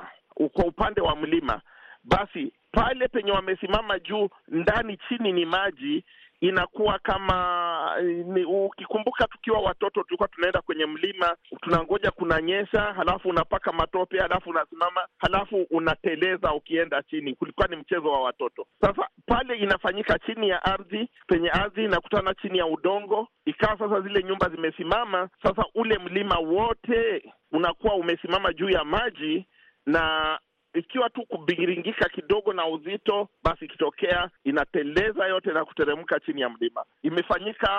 kwa 0.53 0.65
upande 0.65 1.01
wa 1.01 1.15
mlima, 1.15 1.61
basi 2.03 2.53
pale 2.71 3.07
penye 3.07 3.31
wamesimama 3.31 3.99
juu, 3.99 4.29
ndani 4.47 4.97
chini 5.09 5.31
ni 5.31 5.45
maji 5.45 6.03
inakuwa 6.41 6.99
kama 6.99 7.95
ni, 8.25 8.43
ukikumbuka 8.45 9.27
tukiwa 9.27 9.59
watoto 9.59 10.03
tulikuwa 10.03 10.27
tunaenda 10.29 10.61
kwenye 10.61 10.85
mlima, 10.85 11.35
tunangoja 11.61 12.11
kunanyesha, 12.11 12.81
halafu 12.81 13.29
unapaka 13.29 13.71
matope, 13.71 14.19
halafu 14.19 14.49
unasimama, 14.49 15.01
halafu 15.17 15.67
unateleza 15.71 16.53
ukienda 16.53 17.03
chini. 17.03 17.35
Kulikuwa 17.35 17.67
ni 17.67 17.75
mchezo 17.75 18.11
wa 18.11 18.21
watoto. 18.21 18.67
Sasa 18.81 19.07
pale 19.25 19.57
inafanyika 19.57 20.19
chini 20.19 20.49
ya 20.49 20.63
ardhi, 20.65 21.09
penye 21.27 21.49
ardhi 21.49 21.83
inakutana 21.83 22.33
chini 22.33 22.57
ya 22.57 22.65
udongo, 22.65 23.27
ikawa 23.45 23.77
sasa 23.79 24.01
zile 24.01 24.23
nyumba 24.23 24.49
zimesimama. 24.49 25.29
Sasa 25.43 25.65
ule 25.75 25.97
mlima 25.99 26.35
wote 26.39 27.23
unakuwa 27.51 27.95
umesimama 27.95 28.53
juu 28.53 28.69
ya 28.69 28.83
maji 28.83 29.45
na 29.85 30.39
ikiwa 30.73 31.09
tu 31.09 31.25
kubiringika 31.25 32.09
kidogo 32.09 32.53
na 32.53 32.67
uzito, 32.67 33.27
basi 33.43 33.65
ikitokea 33.65 34.29
inateleza 34.43 35.25
yote 35.27 35.51
na 35.51 35.65
kuteremka 35.65 36.19
chini 36.19 36.41
ya 36.41 36.49
mlima. 36.49 36.83
Imefanyika 37.03 37.69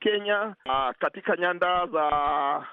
Kenya, 0.00 0.54
uh, 0.66 0.90
katika 0.98 1.36
nyanda 1.36 1.86
za 1.86 2.10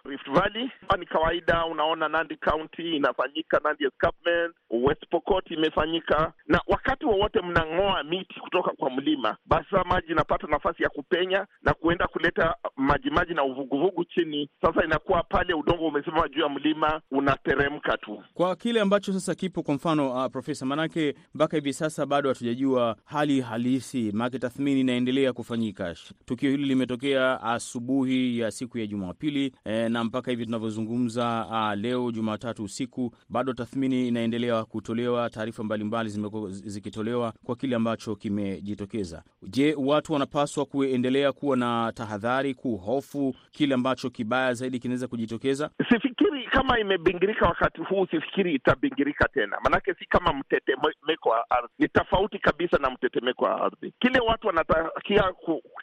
Rift 0.06 0.30
Valley. 0.32 0.72
Ni 1.00 1.06
kawaida, 1.06 1.66
unaona 1.66 2.08
Nandi 2.10 2.36
County 2.36 2.96
inafanyika, 2.96 3.62
Nandi 3.64 3.86
Escarpment, 3.86 4.56
West 4.70 5.08
Pokot 5.10 5.52
imefanyika, 5.52 6.34
na 6.48 6.62
wakati 6.68 7.06
wowote 7.06 7.42
mnang'oa 7.42 8.04
miti 8.04 8.40
kutoka 8.40 8.72
kwa 8.72 8.90
mlima, 8.90 9.38
basi 9.46 9.70
sasa 9.70 9.84
maji 9.84 10.12
inapata 10.12 10.48
nafasi 10.48 10.84
ya 10.84 10.90
kupenya 10.90 11.48
na 11.62 11.74
kuenda 11.74 12.08
kuleta 12.08 12.56
maji 12.76 13.10
maji 13.10 13.34
na 13.34 13.44
uvuguvugu 13.44 14.06
chini. 14.06 14.50
Sasa 14.62 14.84
inakuwa 14.86 15.24
pale 15.24 15.54
udongo 15.54 15.88
umesimama 15.88 16.28
juu 16.28 16.42
ya 16.42 16.50
mlima 16.50 17.02
unateremka 17.12 17.98
tu. 17.98 18.24
Kwa 18.34 18.56
kile 18.56 18.82
ambacho 18.82 19.14
sasa 19.14 19.36
kipo 19.48 19.64
kwa 19.64 19.74
mfano 19.76 20.12
uh, 20.12 20.26
Profesa, 20.32 20.66
manake 20.66 21.14
mpaka 21.36 21.58
hivi 21.58 21.74
sasa 21.74 22.06
bado 22.06 22.30
hatujajua 22.30 22.96
hali 23.06 23.42
halisi, 23.42 24.12
maanake 24.12 24.40
tathmini 24.40 24.80
inaendelea 24.82 25.34
kufanyika. 25.34 25.96
Tukio 26.26 26.52
hili 26.52 26.66
limetokea 26.66 27.42
asubuhi 27.42 28.40
ya 28.40 28.52
siku 28.52 28.78
ya 28.78 28.88
Jumapili 28.88 29.54
eh, 29.66 29.92
na 29.92 30.04
mpaka 30.04 30.32
hivi 30.32 30.46
tunavyozungumza 30.46 31.46
uh, 31.50 31.80
leo 31.82 32.12
Jumatatu 32.12 32.64
usiku 32.64 33.12
bado 33.30 33.54
tathmini 33.54 34.08
inaendelea 34.08 34.64
kutolewa, 34.66 35.30
taarifa 35.30 35.64
mbalimbali 35.64 36.10
zimekuwa 36.10 36.50
zikitolewa 36.52 37.34
kwa 37.44 37.56
kile 37.56 37.76
ambacho 37.76 38.16
kimejitokeza. 38.16 39.24
Je, 39.42 39.76
watu 39.78 40.14
wanapaswa 40.14 40.66
kuendelea 40.66 41.32
kuwa 41.32 41.58
na 41.58 41.92
tahadhari, 41.96 42.54
kuhofu 42.54 43.36
kile 43.52 43.74
ambacho 43.76 44.10
kibaya 44.10 44.54
zaidi 44.54 44.80
kinaweza 44.80 45.08
kujitokeza? 45.08 45.70
Sifikiri 45.90 46.46
kama 46.52 46.80
imebingirika 46.80 47.46
wakati 47.46 47.82
huu, 47.82 48.06
sifikiri 48.12 48.54
itabingirika 48.56 49.28
tena, 49.38 49.58
maanake 49.64 49.94
si 49.94 50.06
kama 50.06 50.34
mtetemeko 50.34 51.30
wa 51.30 51.50
ardhi, 51.50 51.74
ni 51.80 51.88
tofauti 51.88 52.40
kabisa 52.40 52.78
na 52.78 52.90
mtetemeko 52.90 53.46
wa 53.46 53.62
ardhi. 53.62 53.94
Kile 54.00 54.20
watu 54.20 54.48
wanatakiwa 54.48 55.36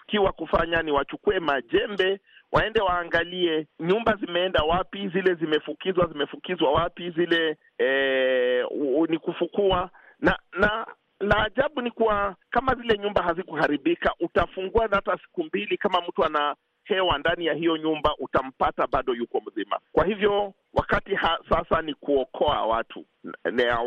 kiwa 0.07 0.33
kufanya 0.33 0.83
ni 0.83 0.91
wachukue 0.93 1.41
majembe 1.41 2.21
waende 2.53 2.81
waangalie 2.81 3.67
nyumba 3.81 4.17
zimeenda 4.21 4.63
wapi, 4.63 5.09
zile 5.09 5.35
zimefukizwa 5.35 6.07
zimefukizwa 6.07 6.73
wapi, 6.73 7.11
zile 7.11 7.57
eh, 7.79 8.67
ni 9.09 9.19
kufukua 9.19 9.91
na 10.21 10.39
na 10.59 10.87
la 11.21 11.45
ajabu 11.45 11.81
ni 11.83 11.91
kuwa 11.91 12.37
kama 12.51 12.75
zile 12.75 12.99
nyumba 12.99 13.23
hazikuharibika, 13.23 14.13
utafungua 14.21 14.89
hata 14.91 15.19
siku 15.19 15.45
mbili, 15.45 15.77
kama 15.77 16.01
mtu 16.09 16.25
ana 16.25 16.57
hewa 16.85 17.19
ndani 17.19 17.47
ya 17.47 17.55
hiyo 17.55 17.77
nyumba, 17.77 18.15
utampata 18.19 18.87
bado 18.87 19.15
yuko 19.15 19.41
mzima. 19.47 19.79
Kwa 19.93 20.05
hivyo 20.05 20.53
wakati 20.75 21.15
ha, 21.15 21.39
sasa 21.51 21.83
ni 21.83 21.95
kuokoa 21.95 22.67
watu 22.67 23.05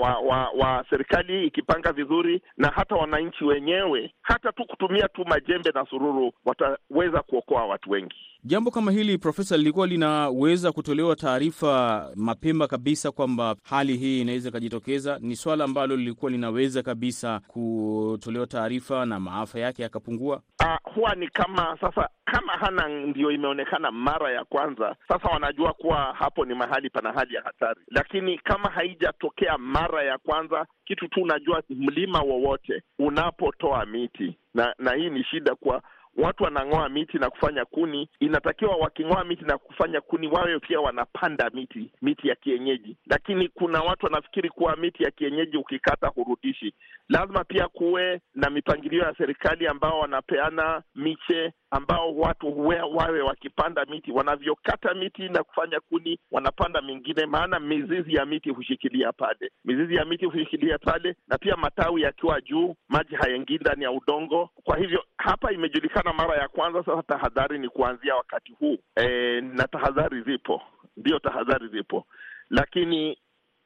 wa, 0.02 0.18
wa, 0.18 0.50
wa 0.50 0.86
serikali 0.90 1.48
ikipanga 1.48 1.92
vizuri, 1.92 2.42
na 2.58 2.68
hata 2.76 2.96
wananchi 2.96 3.44
wenyewe, 3.44 4.14
hata 4.22 4.52
tu 4.52 4.66
kutumia 4.66 5.08
tu 5.08 5.26
majembe 5.26 5.72
na 5.76 5.86
sururu, 5.86 6.32
wataweza 6.46 7.22
kuokoa 7.22 7.66
watu 7.66 7.92
wengi. 7.92 8.16
Jambo 8.44 8.72
kama 8.72 8.92
hili 8.92 9.18
Profesa, 9.18 9.58
lilikuwa 9.58 9.88
linaweza 9.88 10.72
kutolewa 10.72 11.16
taarifa 11.16 12.10
mapema 12.16 12.68
kabisa 12.68 13.12
kwamba 13.12 13.56
hali 13.70 13.98
hii 13.98 14.22
inaweza 14.22 14.50
ikajitokeza. 14.50 15.20
Ni 15.22 15.36
swala 15.36 15.64
ambalo 15.64 15.96
lilikuwa 15.96 16.32
linaweza 16.32 16.84
kabisa 16.84 17.42
kutolewa 17.48 18.48
taarifa 18.48 19.06
na 19.06 19.20
maafa 19.20 19.60
yake 19.60 19.82
yakapungua. 19.84 20.42
Uh, 20.64 20.94
huwa 20.94 21.16
ni 21.16 21.28
kama 21.28 21.78
sasa, 21.82 22.10
kama 22.26 22.54
hana 22.54 22.88
ndio 22.88 23.32
imeonekana 23.32 23.92
mara 23.92 24.32
ya 24.32 24.46
kwanza, 24.46 24.96
sasa 25.08 25.30
wanajua 25.30 25.74
kuwa 25.74 25.98
hapo 26.20 26.46
ni 26.46 26.54
mahali 26.56 26.77
pana 26.90 27.12
hali 27.12 27.36
ya 27.36 27.42
hatari, 27.42 27.80
lakini 27.88 28.38
kama 28.38 28.70
haijatokea 28.70 29.58
mara 29.58 30.04
ya 30.04 30.18
kwanza, 30.18 30.66
kitu 30.86 31.08
tu 31.08 31.22
unajua, 31.22 31.64
mlima 31.70 32.22
wowote 32.22 32.84
unapotoa 33.00 33.86
miti 33.86 34.38
na 34.54 34.76
na 34.80 34.94
hii 34.94 35.10
ni 35.10 35.24
shida 35.24 35.56
kwa 35.56 35.82
watu 36.18 36.44
wanang'oa 36.44 36.90
miti 36.90 37.18
na 37.18 37.30
kufanya 37.30 37.66
kuni. 37.66 38.10
Inatakiwa 38.20 38.76
waking'oa 38.76 39.24
miti 39.24 39.46
na 39.46 39.58
kufanya 39.58 40.02
kuni 40.02 40.28
wawe 40.28 40.60
pia 40.60 40.80
wanapanda 40.80 41.50
miti, 41.54 41.92
miti 42.02 42.28
ya 42.28 42.36
kienyeji. 42.36 42.98
Lakini 43.06 43.48
kuna 43.50 43.82
watu 43.82 44.06
wanafikiri 44.06 44.50
kuwa 44.50 44.76
miti 44.76 45.04
ya 45.04 45.12
kienyeji 45.12 45.58
ukikata 45.58 46.08
hurudishi. 46.08 46.74
Lazima 47.10 47.44
pia 47.44 47.68
kuwe 47.68 48.22
na 48.36 48.50
mipangilio 48.50 49.04
ya 49.04 49.16
serikali 49.18 49.68
ambao 49.68 50.00
wanapeana 50.00 50.82
miche, 50.96 51.54
ambao 51.72 52.16
watu 52.16 52.68
wawe 52.68 53.22
wakipanda 53.22 53.86
miti, 53.86 54.12
wanavyokata 54.12 54.94
miti 54.94 55.30
na 55.30 55.44
kufanya 55.44 55.80
kuni 55.80 56.20
wanapanda 56.32 56.82
mingine, 56.82 57.26
maana 57.26 57.60
mizizi 57.60 58.14
ya 58.14 58.26
miti 58.26 58.50
hushikilia 58.50 59.12
pale, 59.12 59.52
mizizi 59.66 59.96
ya 59.96 60.06
miti 60.06 60.26
hushikilia 60.26 60.78
pale, 60.78 61.16
na 61.28 61.38
pia 61.38 61.56
matawi 61.56 62.02
yakiwa 62.02 62.42
juu, 62.42 62.76
maji 62.90 63.16
hayaingii 63.16 63.58
ndani 63.58 63.84
ya 63.84 63.92
udongo. 63.92 64.50
Kwa 64.64 64.78
hivyo 64.78 65.04
hapa 65.18 65.52
imejulikana 65.52 66.14
mara 66.14 66.36
ya 66.42 66.48
kwanza. 66.48 66.84
Sasa 66.84 67.04
tahadhari 67.04 67.60
ni 67.60 67.70
kuanzia 67.70 68.16
wakati 68.16 68.52
huu 68.54 68.78
e, 68.96 69.42
na 69.42 69.68
tahadhari 69.68 70.22
zipo, 70.22 70.62
ndio 70.98 71.20
tahadhari 71.20 71.68
zipo, 71.68 72.06
lakini 72.50 73.18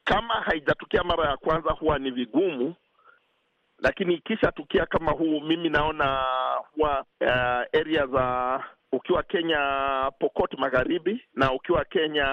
kama 0.04 0.34
haijatukia 0.34 1.04
mara 1.04 1.30
ya 1.30 1.38
kwanza 1.38 1.72
huwa 1.72 2.00
ni 2.00 2.12
vigumu, 2.12 2.76
lakini 3.82 4.14
ikisha 4.14 4.52
tukia 4.52 4.86
kama 4.86 5.12
huu, 5.12 5.42
mimi 5.42 5.70
naona 5.70 6.20
huwa 6.76 7.06
uh, 7.22 7.80
area 7.80 8.08
za 8.08 8.60
ukiwa 8.92 9.24
Kenya 9.24 9.60
Pokot 10.20 10.58
Magharibi 10.58 11.26
na 11.34 11.54
ukiwa 11.54 11.86
Kenya 11.86 12.28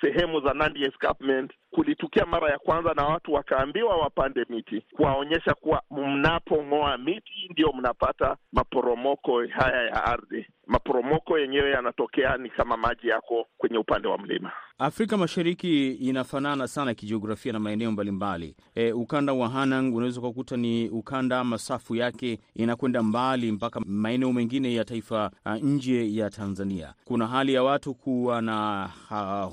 sehemu 0.00 0.40
za 0.40 0.54
Nandi 0.54 0.84
Escarpment 0.84 1.52
kulitukia 1.70 2.26
mara 2.26 2.50
ya 2.50 2.58
kwanza, 2.58 2.94
na 2.94 3.04
watu 3.04 3.32
wakaambiwa 3.32 3.96
wapande 3.96 4.46
miti, 4.48 4.82
kuwaonyesha 4.96 5.54
kuwa 5.54 5.82
mnapong'oa 5.90 6.98
miti 6.98 7.48
ndio 7.50 7.72
mnapata 7.72 8.36
maporomoko 8.52 9.42
haya 9.46 9.82
ya 9.82 10.04
ardhi. 10.04 10.46
Maporomoko 10.66 11.38
yenyewe 11.38 11.70
yanatokea 11.70 12.36
ni 12.36 12.50
kama 12.50 12.76
maji 12.76 13.08
yako 13.08 13.46
kwenye 13.58 13.78
upande 13.78 14.08
wa 14.08 14.18
mlima. 14.18 14.52
Afrika 14.78 15.16
Mashariki 15.16 15.92
inafanana 15.92 16.68
sana 16.68 16.94
kijiografia 16.94 17.52
na 17.52 17.58
maeneo 17.58 17.90
mbalimbali. 17.92 18.56
E, 18.74 18.92
ukanda 18.92 19.32
wa 19.32 19.48
Hanang 19.48 19.94
unaweza 19.94 20.20
ukakuta 20.20 20.56
ni 20.56 20.88
ukanda, 20.88 21.44
masafu 21.44 21.96
yake 21.96 22.38
inakwenda 22.54 23.02
mbali 23.02 23.52
mpaka 23.52 23.80
maeneo 23.86 24.32
mengine 24.32 24.74
ya 24.74 24.84
taifa 24.84 25.30
nje 25.62 26.14
ya 26.14 26.30
Tanzania. 26.30 26.94
Kuna 27.04 27.26
hali 27.26 27.54
ya 27.54 27.62
watu 27.62 27.94
kuwa 27.94 28.42
na 28.42 28.88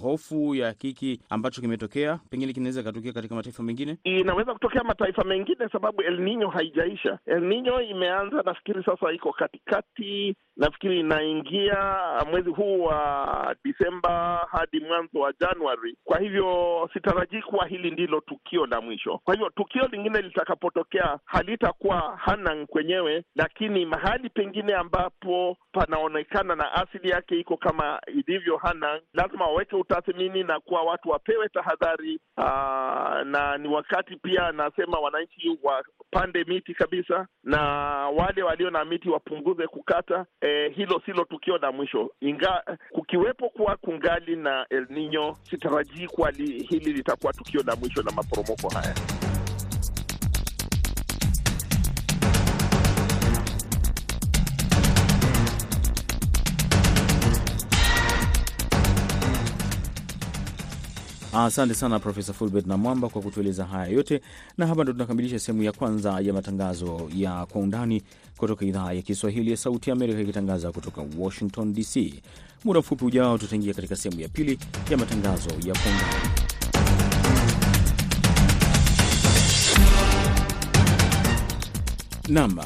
hofu 0.02 0.56
ya 0.56 0.76
hiki 0.80 1.20
ambacho 1.30 1.62
kimetokea, 1.62 2.15
pengine 2.30 2.54
kinaweza 2.54 2.82
ikatokea 2.82 3.14
katika 3.14 3.36
mataifa 3.36 3.64
mengine. 3.64 3.98
Inaweza 4.04 4.54
kutokea 4.54 4.84
mataifa 4.84 5.24
mengine 5.24 5.70
sababu 5.72 6.02
El 6.02 6.20
Nino 6.20 6.50
haijaisha. 6.50 7.20
El 7.26 7.42
Nino 7.44 7.82
imeanza, 7.82 8.42
nafikiri 8.46 8.84
sasa 8.84 9.12
iko 9.12 9.34
katikati, 9.34 10.36
nafikiri 10.58 11.00
inaingia 11.00 11.78
mwezi 12.32 12.50
huu 12.50 12.84
wa 12.84 13.56
Disemba 13.64 14.48
hadi 14.52 14.80
mwanzo 14.80 15.20
wa 15.20 15.34
Januari. 15.40 15.98
Kwa 16.04 16.20
hivyo 16.20 16.90
sitarajii 16.94 17.42
kuwa 17.42 17.68
hili 17.68 17.92
ndilo 17.92 18.22
tukio 18.22 18.66
la 18.66 18.82
mwisho. 18.82 19.18
Kwa 19.24 19.34
hivyo 19.34 19.50
tukio 19.50 19.88
lingine 19.88 20.22
litakapotokea 20.22 21.20
halitakuwa 21.26 22.18
Hanang 22.18 22.66
kwenyewe, 22.68 23.24
lakini 23.36 23.86
mahali 23.86 24.30
pengine 24.30 24.74
ambapo 24.74 25.58
panaonekana 25.72 26.56
na 26.56 26.72
asili 26.74 27.10
yake 27.10 27.40
iko 27.40 27.58
kama 27.58 28.02
ilivyo 28.08 28.58
Hanang, 28.58 29.02
lazima 29.14 29.46
waweke 29.46 29.76
utathmini 29.76 30.44
na 30.44 30.60
kuwa 30.60 30.84
watu 30.84 31.10
wapewe 31.10 31.50
tahadhari. 31.50 32.20
Na 33.26 33.58
ni 33.58 33.68
wakati 33.68 34.16
pia 34.16 34.48
anasema 34.48 35.00
wananchi 35.00 35.60
wapande 35.64 36.44
miti 36.44 36.74
kabisa, 36.74 37.28
na 37.44 37.60
wale 38.10 38.44
walio 38.44 38.70
na 38.70 38.86
miti 38.86 39.10
wapunguze 39.10 39.68
kukata. 39.68 40.26
E, 40.46 40.70
hilo 40.76 41.02
silo 41.06 41.24
tukio 41.26 41.58
la 41.58 41.72
mwisho, 41.72 42.12
inga 42.22 42.64
kukiwepo 42.92 43.50
kuwa 43.50 43.76
kungali 43.76 44.36
na 44.36 44.66
El 44.70 44.88
Nino, 44.90 45.36
sitarajii 45.50 46.08
kuwa 46.08 46.32
li, 46.32 46.64
hili 46.64 46.94
litakuwa 46.94 47.34
tukio 47.34 47.64
la 47.68 47.76
mwisho 47.76 48.02
la 48.02 48.12
maporomoko 48.12 48.70
haya. 48.70 48.96
Asante 61.38 61.74
sana 61.74 62.00
Profesa 62.00 62.34
Fulbert 62.34 62.66
na 62.68 62.78
Mwamba 62.78 63.10
kwa 63.10 63.22
kutueleza 63.22 63.66
haya 63.66 63.88
yote, 63.88 64.22
na 64.58 64.68
hapa 64.68 64.84
ndo 64.84 64.94
tunakamilisha 64.94 65.40
sehemu 65.40 65.64
ya 65.64 65.72
kwanza 65.72 66.20
ya 66.20 66.34
matangazo 66.34 67.10
ya 67.16 67.46
Kwa 67.46 67.62
Undani 67.62 68.04
kutoka 68.38 68.66
idhaa 68.66 68.94
ya 68.94 69.02
Kiswahili 69.02 69.52
ya 69.52 69.58
Sauti 69.58 69.90
ya 69.90 69.96
Amerika, 69.96 70.22
ikitangaza 70.22 70.72
kutoka 70.72 71.02
Washington 71.18 71.74
DC. 71.74 72.14
Muda 72.64 72.80
mfupi 72.80 73.06
ujao, 73.06 73.38
tutaingia 73.38 73.74
katika 73.74 73.96
sehemu 73.96 74.22
ya 74.22 74.30
pili 74.30 74.60
ya 74.90 74.98
matangazo 74.98 75.50
ya 75.50 75.74
Kwa 75.74 75.92
Undani. 75.92 76.46
Naam, 82.30 82.60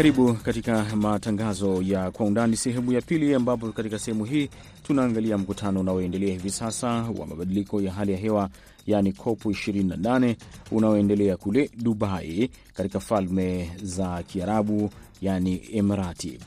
karibu 0.00 0.34
katika 0.34 0.84
matangazo 0.96 1.82
ya 1.82 2.10
Kwa 2.10 2.26
Undani 2.26 2.56
sehemu 2.56 2.92
ya 2.92 3.00
pili, 3.00 3.34
ambapo 3.34 3.72
katika 3.72 3.98
sehemu 3.98 4.24
hii 4.24 4.48
tunaangalia 4.82 5.38
mkutano 5.38 5.80
unaoendelea 5.80 6.28
hivi 6.32 6.50
sasa 6.50 6.88
wa 6.88 7.26
mabadiliko 7.26 7.80
ya 7.80 7.92
hali 7.92 8.12
ya 8.12 8.18
hewa 8.18 8.48
yaani 8.86 9.12
COP 9.12 9.44
28 9.46 10.36
unaoendelea 10.70 11.36
kule 11.36 11.70
Dubai 11.76 12.50
katika 12.74 13.00
Falme 13.00 13.70
za 13.82 14.22
Kiarabu 14.22 14.90
yaani 15.22 15.62
Emirati, 15.72 16.38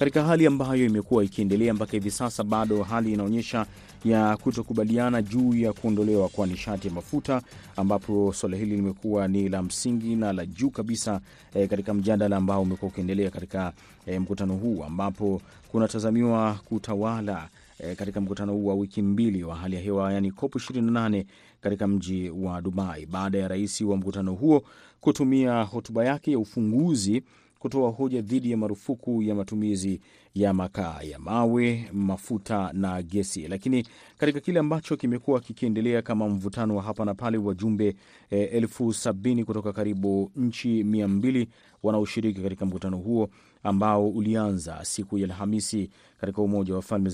katika 0.00 0.24
hali 0.24 0.46
ambayo 0.46 0.86
imekuwa 0.86 1.24
ikiendelea 1.24 1.74
mpaka 1.74 1.92
hivi 1.92 2.10
sasa. 2.10 2.44
Bado 2.44 2.82
hali 2.82 3.12
inaonyesha 3.12 3.66
ya 4.04 4.36
kutokubaliana 4.36 5.22
juu 5.22 5.54
ya 5.54 5.72
kuondolewa 5.72 6.28
kwa 6.28 6.46
nishati 6.46 6.88
ya 6.88 6.94
mafuta, 6.94 7.42
ambapo 7.76 8.32
suala 8.32 8.56
hili 8.56 8.76
limekuwa 8.76 9.28
ni 9.28 9.48
la 9.48 9.62
msingi 9.62 10.16
na 10.16 10.32
la 10.32 10.46
juu 10.46 10.70
kabisa 10.70 11.20
e, 11.54 11.66
katika 11.66 11.94
mjadala 11.94 12.36
ambao 12.36 12.62
umekuwa 12.62 12.90
ukiendelea 12.90 13.30
katika 13.30 13.72
e, 14.06 14.18
mkutano 14.18 14.54
huu 14.54 14.84
ambapo 14.84 15.42
kunatazamiwa 15.72 16.58
kutawala 16.64 17.48
e, 17.78 17.94
katika 17.94 18.20
mkutano 18.20 18.52
huu 18.52 18.66
wa 18.66 18.74
wiki 18.74 19.02
mbili 19.02 19.44
wa 19.44 19.56
hali 19.56 19.76
ya 19.76 19.82
hewa 19.82 20.12
yani 20.12 20.30
COP 20.30 20.54
28 20.56 21.24
katika 21.60 21.86
mji 21.88 22.30
wa 22.30 22.60
Dubai, 22.62 23.06
baada 23.06 23.38
ya 23.38 23.48
rais 23.48 23.80
wa 23.80 23.96
mkutano 23.96 24.32
huo 24.32 24.62
kutumia 25.00 25.62
hotuba 25.62 26.04
yake 26.04 26.32
ya 26.32 26.38
ufunguzi 26.38 27.22
kutoa 27.60 27.90
hoja 27.90 28.20
dhidi 28.22 28.50
ya 28.50 28.56
marufuku 28.56 29.22
ya 29.22 29.34
matumizi 29.34 30.00
ya 30.34 30.54
makaa 30.54 31.00
ya 31.02 31.18
mawe, 31.18 31.88
mafuta 31.92 32.70
na 32.72 33.02
gesi. 33.02 33.48
Lakini 33.48 33.86
katika 34.18 34.40
kile 34.40 34.60
ambacho 34.60 34.96
kimekuwa 34.96 35.40
kikiendelea 35.40 36.02
kama 36.02 36.28
mvutano 36.28 36.76
wa 36.76 36.82
hapa 36.82 37.04
na 37.04 37.14
pale, 37.14 37.38
wajumbe 37.38 37.96
eh, 38.30 38.48
elfu 38.52 38.92
sabini 38.92 39.44
kutoka 39.44 39.72
karibu 39.72 40.30
nchi 40.36 40.84
mia 40.84 41.08
mbili 41.08 41.48
wanaoshiriki 41.82 42.40
katika 42.40 42.66
mkutano 42.66 42.96
huo 42.96 43.28
ambao 43.62 44.08
ulianza 44.08 44.84
siku 44.84 45.18
ya 45.18 45.24
Alhamisi 45.24 45.90
katika 46.20 46.42
Umoja 46.42 46.74
wa 46.74 46.82
Falme 46.82 47.10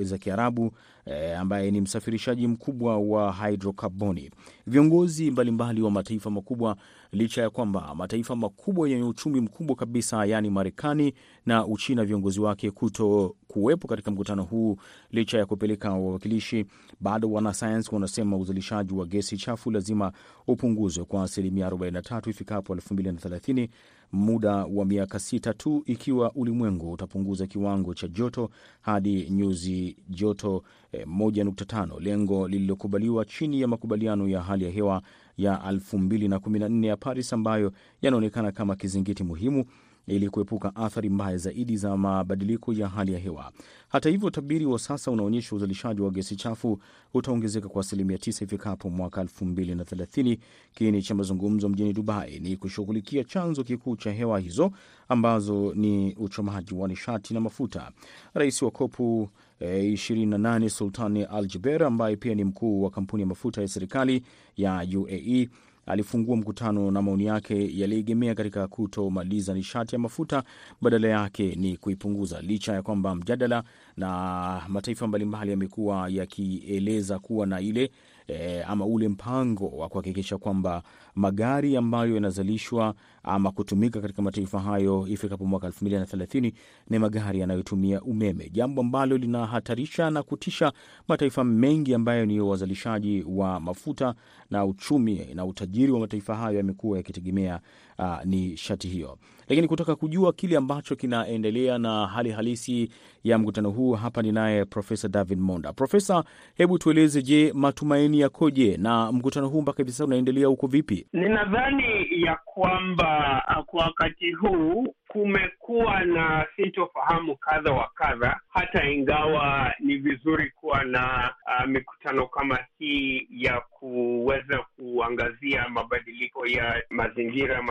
za 0.00 0.18
Kiarabu 0.18 0.72
e, 1.06 1.34
ambaye 1.34 1.70
ni 1.70 1.80
msafirishaji 1.80 2.46
mkubwa 2.46 2.98
wa 2.98 3.32
hidrokarboni. 3.32 4.30
Viongozi 4.66 5.30
mbalimbali 5.30 5.82
wa 5.82 5.90
mataifa 5.90 6.30
makubwa, 6.30 6.76
licha 7.12 7.42
ya 7.42 7.50
kwamba 7.50 7.94
mataifa 7.94 8.36
makubwa 8.36 8.88
yenye 8.88 9.02
uchumi 9.04 9.40
mkubwa 9.40 9.76
kabisa, 9.76 10.24
yaani 10.24 10.50
Marekani 10.50 11.14
na 11.46 11.66
Uchina, 11.66 12.04
viongozi 12.04 12.40
wake 12.40 12.70
kuto 12.70 13.36
kuwepo 13.48 13.88
katika 13.88 14.10
mkutano 14.10 14.42
huu 14.42 14.76
licha 15.10 15.38
ya 15.38 15.46
kupeleka 15.46 15.90
wawakilishi, 15.90 16.66
bado 17.00 17.30
wanasayansi 17.30 17.94
wanasema 17.94 18.36
uzalishaji 18.36 18.94
wa 18.94 19.06
gesi 19.06 19.36
chafu 19.36 19.70
lazima 19.70 20.12
upunguzwe 20.46 21.04
kwa 21.04 21.22
asilimia 21.22 21.68
43 21.70 22.30
ifikapo 22.30 22.74
2030 22.74 23.68
muda 24.12 24.64
wa 24.64 24.84
miaka 24.84 25.18
sita 25.18 25.54
tu, 25.54 25.82
ikiwa 25.86 26.32
ulimwengu 26.32 26.92
utapunguza 26.92 27.46
kiwango 27.46 27.94
cha 27.94 28.08
joto 28.08 28.50
hadi 28.80 29.30
nyuzi 29.30 29.96
joto 30.08 30.62
1.5, 30.92 32.00
lengo 32.00 32.48
lililokubaliwa 32.48 33.24
chini 33.24 33.60
ya 33.60 33.68
makubaliano 33.68 34.28
ya 34.28 34.42
hali 34.42 34.64
ya 34.64 34.70
hewa 34.70 35.02
ya 35.36 35.56
2014 35.56 36.86
ya 36.86 36.96
Paris, 36.96 37.32
ambayo 37.32 37.72
yanaonekana 38.02 38.52
kama 38.52 38.76
kizingiti 38.76 39.24
muhimu 39.24 39.64
ili 40.10 40.28
kuepuka 40.30 40.76
athari 40.76 41.08
mbaya 41.10 41.36
zaidi 41.36 41.76
za 41.76 41.96
mabadiliko 41.96 42.72
ya 42.72 42.88
hali 42.88 43.12
ya 43.12 43.18
hewa. 43.18 43.52
Hata 43.88 44.08
hivyo, 44.10 44.28
utabiri 44.28 44.66
wa 44.66 44.78
sasa 44.78 45.10
unaonyesha 45.10 45.56
uzalishaji 45.56 46.00
wa 46.02 46.10
gesi 46.10 46.36
chafu 46.36 46.78
utaongezeka 47.14 47.68
kwa 47.68 47.80
asilimia 47.80 48.16
9 48.16 48.44
ifikapo 48.44 48.90
mwaka 48.90 49.20
elfu 49.20 49.44
mbili 49.44 49.74
na 49.74 49.84
thelathini. 49.84 50.38
Kiini 50.74 51.02
cha 51.02 51.14
mazungumzo 51.14 51.68
mjini 51.68 51.92
Dubai 51.92 52.38
ni 52.40 52.56
kushughulikia 52.56 53.24
chanzo 53.24 53.64
kikuu 53.64 53.96
cha 53.96 54.12
hewa 54.12 54.40
hizo 54.40 54.70
ambazo 55.08 55.72
ni 55.74 56.14
uchomaji 56.14 56.74
wa 56.74 56.88
nishati 56.88 57.34
na 57.34 57.40
mafuta. 57.40 57.90
Rais 58.34 58.62
wa 58.62 58.70
kopu 58.70 59.28
e, 59.60 59.92
28 59.92 60.68
Sultani 60.68 61.22
Al 61.24 61.46
Jaber 61.46 61.84
ambaye 61.84 62.16
pia 62.16 62.34
ni 62.34 62.44
mkuu 62.44 62.82
wa 62.82 62.90
kampuni 62.90 63.20
ya 63.20 63.26
mafuta 63.26 63.60
ya 63.60 63.68
serikali 63.68 64.22
ya 64.56 64.86
UAE 64.98 65.48
alifungua 65.86 66.36
mkutano 66.36 66.90
na 66.90 67.02
maoni 67.02 67.24
yake 67.24 67.78
yaliegemea 67.78 68.34
katika 68.34 68.68
kutomaliza 68.68 69.54
nishati 69.54 69.94
ya 69.94 69.98
mafuta, 69.98 70.42
badala 70.80 71.08
yake 71.08 71.54
ni 71.54 71.76
kuipunguza, 71.76 72.40
licha 72.40 72.72
ya 72.72 72.82
kwamba 72.82 73.14
mjadala 73.14 73.64
na 73.96 74.62
mataifa 74.68 75.06
mbalimbali 75.06 75.50
yamekuwa 75.50 76.08
yakieleza 76.08 77.18
kuwa 77.18 77.46
na 77.46 77.60
ile 77.60 77.90
E, 78.32 78.62
ama 78.62 78.86
ule 78.86 79.08
mpango 79.08 79.68
wa 79.68 79.88
kuhakikisha 79.88 80.38
kwamba 80.38 80.82
magari 81.14 81.76
ambayo 81.76 82.14
yanazalishwa 82.14 82.94
ama 83.22 83.50
kutumika 83.52 84.00
katika 84.00 84.22
mataifa 84.22 84.60
hayo 84.60 85.06
ifikapo 85.08 85.44
mwaka 85.44 85.66
elfu 85.66 85.84
mbili 85.84 86.00
na 86.00 86.06
thelathini 86.06 86.54
ni 86.90 86.98
magari 86.98 87.40
yanayotumia 87.40 88.02
umeme, 88.02 88.50
jambo 88.52 88.80
ambalo 88.80 89.16
linahatarisha 89.18 90.10
na 90.10 90.22
kutisha 90.22 90.72
mataifa 91.08 91.44
mengi 91.44 91.94
ambayo 91.94 92.26
ni 92.26 92.40
wazalishaji 92.40 93.24
wa 93.28 93.60
mafuta 93.60 94.14
na 94.50 94.64
uchumi 94.64 95.26
na 95.34 95.44
utajiri 95.44 95.92
wa 95.92 96.00
mataifa 96.00 96.36
hayo 96.36 96.56
yamekuwa 96.56 96.96
yakitegemea 96.98 97.60
uh, 97.98 98.24
nishati 98.24 98.88
hiyo. 98.88 99.18
Lakini 99.50 99.68
kutaka 99.68 99.96
kujua 99.96 100.32
kile 100.32 100.56
ambacho 100.56 100.96
kinaendelea 100.96 101.78
na 101.78 102.06
hali 102.06 102.30
halisi 102.30 102.90
ya 103.24 103.38
mkutano 103.38 103.70
huu, 103.70 103.92
hapa 103.92 104.22
ninaye 104.22 104.64
Profesa 104.64 105.08
David 105.08 105.38
Monda. 105.38 105.72
Profesa, 105.72 106.24
hebu 106.54 106.78
tueleze, 106.78 107.22
je, 107.22 107.52
matumaini 107.54 108.20
yakoje 108.20 108.76
na 108.76 109.12
mkutano 109.12 109.48
huu 109.48 109.62
mpaka 109.62 109.76
hivi 109.78 109.90
sasa 109.92 110.04
unaendelea 110.04 110.46
huko 110.46 110.66
vipi? 110.66 111.06
Ninadhani 111.12 112.06
ya 112.22 112.38
kwamba 112.44 113.42
kwa 113.66 113.84
wakati 113.84 114.32
huu 114.32 114.94
kumekuwa 115.08 116.04
na 116.04 116.46
sintofahamu 116.56 117.36
kadha 117.36 117.72
wa 117.72 117.90
kadha, 117.94 118.40
hata 118.48 118.90
ingawa 118.90 119.72
ni 119.80 119.96
vizuri 119.96 120.50
kuwa 120.50 120.84
na 120.84 121.34
uh, 121.46 121.66
mikutano 121.66 122.26
kama 122.26 122.58
hii 122.78 123.26
ya 123.30 123.60
kuweza 123.60 124.58
kuangazia 124.76 125.68
mabadiliko 125.68 126.46
ya 126.46 126.82
mazingira, 126.90 127.62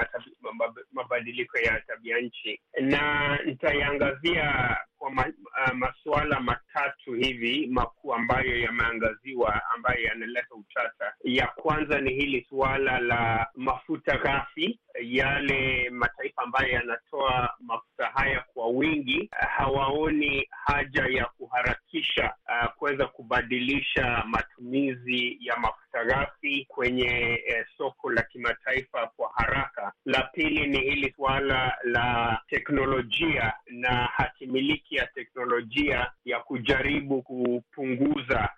mabadiliko 1.20 1.58
ya 1.58 1.82
tabia 1.88 2.20
nchi, 2.20 2.62
na 2.82 3.38
nitaiangazia 3.46 4.78
kwa 4.98 5.12
ma, 5.12 5.26
uh, 5.68 5.74
masuala 5.74 6.40
matatu 6.40 7.14
hivi 7.14 7.68
makuu 7.68 8.14
ambayo 8.14 8.60
yameangaziwa 8.60 9.62
ambayo 9.76 10.02
yanaleta 10.04 10.56
utata. 10.56 11.14
Ya 11.24 11.48
kwanza 11.48 12.02
ni 12.02 12.14
hili 12.14 12.46
suala 12.50 13.00
la 13.00 13.48
mafuta 13.56 14.18
ghafi, 14.18 14.80
yale 15.02 15.90
mataifa 15.90 16.42
ambayo 16.42 16.70
yanatoa 16.74 17.54
mafuta 17.60 18.06
haya 18.14 18.44
kwa 18.54 18.68
wingi 18.68 19.30
hawaoni 19.58 20.48
haja 20.52 21.06
ya 21.10 21.30
kuharakisha 21.50 22.34
uh, 22.48 22.72
kuweza 22.74 23.08
kubadilisha 23.08 24.24
matumizi 24.28 25.38
ya 25.42 25.58
mafuta 25.58 26.06
ghafi 26.06 26.66
kwenye 26.70 27.42
eh, 27.48 27.66
soko 27.78 28.12
la 28.12 28.22
kimataifa 28.22 29.08
kwa 29.08 29.32
haraka. 29.36 29.92
La 30.06 30.22
pili 30.34 30.68
ni 30.68 30.80
hili 30.80 31.14
suala 31.16 31.78
la 31.84 32.42
teknolojia 32.50 33.54
na 33.68 33.90
hatimiliki 34.06 34.96
ya 34.96 35.08
teknolojia 35.08 36.12
ya 36.26 36.40
kujaribu 36.40 37.22
kupunguza 37.22 38.50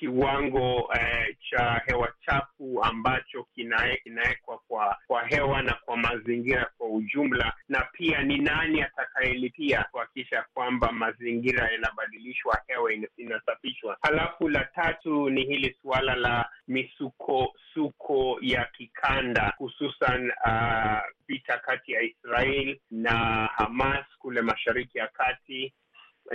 kiwango 0.00 0.88
eh, 0.94 1.36
cha 1.50 1.82
hewa 1.86 2.12
chafu 2.26 2.82
ambacho 2.84 3.46
kinawekwa 3.54 4.58
kwa 4.68 4.96
kwa 5.06 5.24
hewa 5.26 5.62
na 5.62 5.74
kwa 5.74 5.96
mazingira 5.96 6.70
kwa 6.78 6.88
ujumla, 6.88 7.52
na 7.68 7.80
pia 7.92 8.22
ni 8.22 8.38
nani 8.38 8.82
atakayelipia 8.82 9.84
kuhakikisha 9.90 10.44
kwamba 10.54 10.92
mazingira 10.92 11.68
yanabadilishwa, 11.72 12.58
hewa 12.66 12.92
inasafishwa. 13.16 13.96
Halafu 14.02 14.48
la 14.48 14.64
tatu 14.64 15.30
ni 15.30 15.44
hili 15.44 15.76
suala 15.82 16.14
la 16.16 16.48
misukosuko 16.68 18.38
ya 18.40 18.64
kikanda, 18.64 19.54
hususan 19.58 20.32
uh, 20.46 20.98
vita 21.28 21.58
kati 21.58 21.92
ya 21.92 22.02
Israel 22.02 22.78
na 22.90 23.46
Hamas 23.56 24.04
kule 24.18 24.42
Mashariki 24.42 24.98
ya 24.98 25.06
Kati 25.08 25.72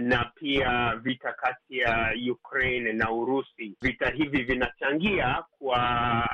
na 0.02 0.32
pia 0.36 0.96
vita 0.96 1.34
kati 1.34 1.78
ya 1.78 2.14
Ukraine 2.32 2.94
na 2.94 3.12
Urusi. 3.12 3.76
Vita 3.82 4.10
hivi 4.10 4.44
vinachangia 4.44 5.44
kwa 5.60 5.78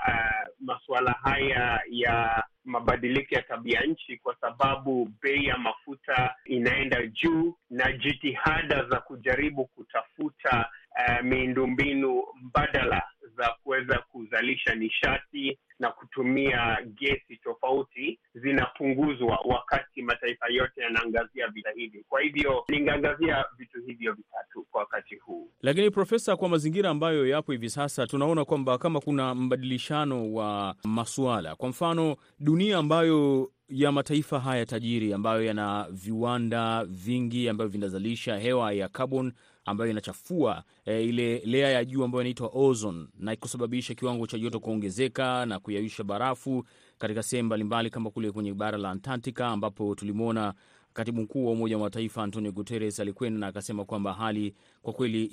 uh, 0.08 0.48
masuala 0.60 1.12
haya 1.12 1.82
ya 1.90 2.44
mabadiliko 2.66 3.36
ya 3.36 3.42
tabia 3.42 3.82
nchi, 3.82 4.18
kwa 4.18 4.36
sababu 4.42 5.10
bei 5.22 5.46
ya 5.46 5.58
mafuta 5.58 6.36
inaenda 6.46 7.08
juu 7.08 7.56
na 7.70 7.92
jitihada 7.92 8.84
za 8.84 9.00
kujaribu 9.00 9.66
kutafuta 9.66 10.70
uh, 11.08 11.22
miundombinu 11.26 12.24
mbadala 12.42 13.04
za 13.42 13.56
kuweza 13.64 13.98
kuzalisha 14.12 14.76
nishati 14.76 15.58
na 15.80 15.92
kutumia 15.92 16.78
gesi 17.00 17.38
tofauti 17.44 18.20
zinapunguzwa 18.36 19.40
wakati 19.46 20.02
mataifa 20.02 20.46
yote 20.50 20.82
yanaangazia 20.82 21.48
vita 21.48 21.70
hivi. 21.76 22.06
Kwa 22.10 22.22
hivyo 22.22 22.64
ningeangazia 22.70 23.46
vitu 23.58 23.82
hivyo 23.82 24.14
vitatu 24.14 24.66
kwa 24.72 24.82
wakati 24.82 25.16
huu. 25.16 25.50
Lakini 25.62 25.92
Profesa, 25.92 26.36
kwa 26.38 26.50
mazingira 26.50 26.90
ambayo 26.90 27.28
yapo 27.28 27.52
hivi 27.52 27.70
sasa, 27.70 28.08
tunaona 28.08 28.46
kwamba 28.46 28.78
kama 28.78 29.00
kuna 29.00 29.36
mbadilishano 29.36 30.34
wa 30.34 30.76
masuala, 30.84 31.56
kwa 31.56 31.70
mfano 31.70 32.16
dunia 32.40 32.78
ambayo 32.78 33.52
ya 33.72 33.92
mataifa 33.92 34.40
haya 34.40 34.66
tajiri 34.66 35.14
ambayo 35.14 35.44
yana 35.44 35.88
viwanda 35.92 36.86
vingi 36.86 37.50
ambavyo 37.50 37.72
vinazalisha 37.72 38.38
hewa 38.38 38.74
ya 38.74 38.90
carbon 38.90 39.34
ambayo 39.66 39.92
inachafua 39.92 40.64
e, 40.86 41.04
ile 41.04 41.40
lea 41.46 41.70
ya 41.70 41.86
juu 41.86 42.04
ambayo 42.04 42.22
inaitwa 42.22 42.50
ozone 42.54 43.08
na 43.20 43.36
kusababisha 43.36 43.94
kiwango 43.96 44.28
cha 44.28 44.40
joto 44.40 44.60
kuongezeka 44.60 45.46
na 45.46 45.60
kuyayusha 45.60 46.04
barafu 46.04 46.66
katika 46.98 47.24
sehemu 47.24 47.46
mbalimbali 47.46 47.90
kama 47.90 48.10
kule 48.12 48.32
kwenye 48.32 48.54
bara 48.54 48.78
la 48.78 48.90
Antarctica 48.92 49.42
ambapo 49.48 49.96
tulimwona 49.96 50.54
katibu 50.94 51.22
mkuu 51.22 51.46
wa 51.46 51.52
Umoja 51.52 51.78
wa 51.78 51.84
Mataifa 51.84 52.24
Antonio 52.24 52.52
Guterres 52.52 53.00
alikwenda 53.00 53.40
na 53.40 53.48
akasema 53.48 53.86
kwamba 53.86 54.14
hali 54.14 54.56
kwa 54.82 54.94
kweli 54.94 55.26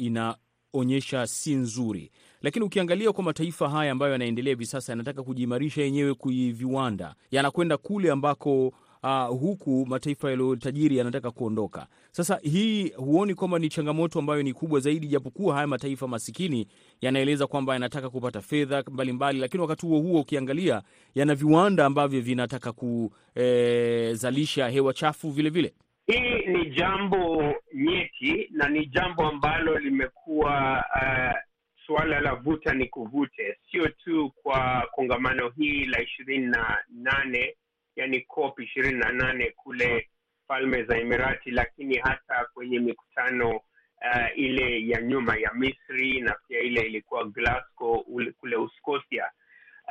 inaonyesha 0.78 1.26
si 1.26 1.54
nzuri. 1.54 2.10
Lakini 2.42 2.64
ukiangalia 2.64 3.12
kwa 3.12 3.24
mataifa 3.24 3.68
haya 3.68 3.92
ambayo 3.92 4.12
yanaendelea 4.12 4.50
hivi 4.52 4.66
sasa 4.66 4.92
yanataka 4.92 5.22
kujiimarisha 5.22 5.82
yenyewe 5.82 6.14
kiviwanda, 6.14 7.14
yanakwenda 7.30 7.76
kule 7.76 8.10
ambako 8.10 8.66
uh, 9.02 9.26
huku 9.40 9.86
mataifa 9.88 10.30
yaliyotajiri 10.30 10.96
yanataka 10.96 11.30
kuondoka. 11.30 11.86
Sasa 12.12 12.38
hii 12.42 12.88
huoni 12.88 13.34
kwamba 13.34 13.58
ni 13.58 13.68
changamoto 13.68 14.18
ambayo 14.18 14.42
ni 14.42 14.52
kubwa 14.52 14.80
zaidi, 14.80 15.06
japokuwa 15.06 15.54
haya 15.54 15.66
mataifa 15.66 16.08
masikini 16.08 16.66
yanaeleza 17.00 17.46
kwamba 17.46 17.72
yanataka 17.72 18.10
kupata 18.10 18.40
fedha 18.40 18.84
mbalimbali, 18.92 19.38
lakini 19.38 19.60
wakati 19.60 19.86
huo 19.86 20.00
huo 20.00 20.20
ukiangalia 20.20 20.82
yana 21.14 21.34
viwanda 21.34 21.86
ambavyo 21.86 22.20
vinataka 22.20 22.72
kuzalisha 22.72 24.68
hewa 24.68 24.94
chafu 24.94 25.30
vilevile 25.30 25.68
vile. 25.68 25.87
Hii 26.08 26.46
ni 26.46 26.70
jambo 26.70 27.54
nyeti 27.74 28.48
na 28.50 28.68
ni 28.68 28.86
jambo 28.86 29.22
ambalo 29.26 29.78
limekuwa 29.78 30.84
uh, 30.94 31.38
suala 31.86 32.20
la 32.20 32.34
vuta 32.34 32.74
ni 32.74 32.86
kuvute, 32.86 33.58
sio 33.70 33.88
tu 33.88 34.32
kwa 34.42 34.88
kongamano 34.92 35.48
hii 35.48 35.84
la 35.84 36.02
ishirini 36.02 36.46
na 36.46 36.78
nane 36.88 37.56
yani 37.96 38.20
COP 38.20 38.60
ishirini 38.60 38.98
na 38.98 39.12
nane 39.12 39.50
kule 39.56 40.08
Falme 40.46 40.82
za 40.82 40.98
Emirati, 40.98 41.50
lakini 41.50 41.96
hata 41.98 42.44
kwenye 42.54 42.78
mikutano 42.78 43.50
uh, 43.56 44.38
ile 44.38 44.88
ya 44.88 45.02
nyuma 45.02 45.36
ya 45.36 45.52
Misri 45.54 46.20
na 46.20 46.36
pia 46.48 46.60
ile 46.60 46.80
ilikuwa 46.80 47.24
Glasgow 47.24 48.04
ule, 48.06 48.32
kule 48.32 48.56
Uskosia. 48.56 49.30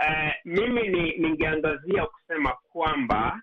Uh, 0.08 0.32
mimi 0.46 0.88
ni 0.88 1.18
ningeangazia 1.18 2.06
kusema 2.06 2.54
kwamba 2.70 3.42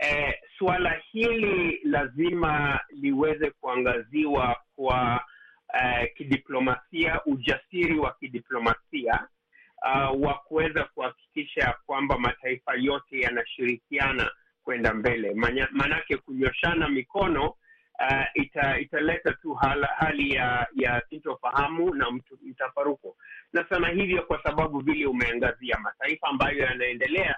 uh, 0.00 0.32
suala 0.58 1.00
hili 1.12 1.80
lazima 1.84 2.80
liweze 2.88 3.50
kuangaziwa 3.50 4.56
kwa 4.76 5.24
eh, 5.74 6.14
kidiplomasia, 6.16 7.20
ujasiri 7.26 7.98
wa 7.98 8.12
kidiplomasia 8.12 9.26
uh, 9.82 10.22
wa 10.26 10.34
kuweza 10.34 10.84
kuhakikisha 10.84 11.74
kwamba 11.86 12.18
mataifa 12.18 12.74
yote 12.74 13.20
yanashirikiana 13.20 14.30
kwenda 14.64 14.94
mbele. 14.94 15.34
Maanake 15.72 16.16
kunyoshana 16.16 16.88
mikono 16.88 17.48
uh, 17.48 18.24
ita, 18.34 18.78
italeta 18.78 19.32
tu 19.32 19.54
hala, 19.54 19.86
hali 19.86 20.30
ya 20.34 20.66
ya 20.74 21.02
sintofahamu 21.10 21.94
na 21.94 22.06
mtafaruko. 22.42 23.16
Nasema 23.52 23.88
hivyo 23.88 24.22
kwa 24.22 24.42
sababu 24.42 24.80
vile 24.80 25.06
umeangazia 25.06 25.78
mataifa 25.78 26.26
ambayo 26.28 26.58
yanaendelea 26.58 27.36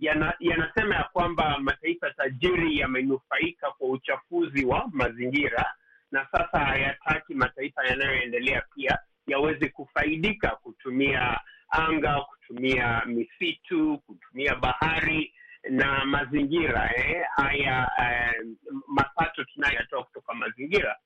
yana, 0.00 0.34
yanasema 0.40 0.94
ya 0.94 1.04
kwamba 1.12 1.58
mataifa 1.58 2.10
tajiri 2.10 2.78
yamenufaika 2.78 3.70
kwa 3.70 3.88
uchafuzi 3.88 4.64
wa 4.64 4.88
mazingira 4.92 5.74
na 6.10 6.26
sasa 6.32 6.58
hayataki 6.58 7.34
mataifa 7.34 7.86
yanayoendelea 7.86 8.62
pia 8.74 8.98
yaweze 9.26 9.68
kufaidika 9.68 10.48
kutumia 10.48 11.40
anga, 11.70 12.20
kutumia 12.20 13.02
misitu, 13.06 13.98
kutumia 14.06 14.54
bahari 14.54 15.34
na 15.70 16.04
mazingira 16.04 16.90
eh, 16.96 17.24
haya 17.36 17.90
eh, 17.98 18.46
mapato 18.86 19.44
tunayoyatoa 19.44 20.04
kutoka 20.04 20.34
mazingira. 20.34 20.96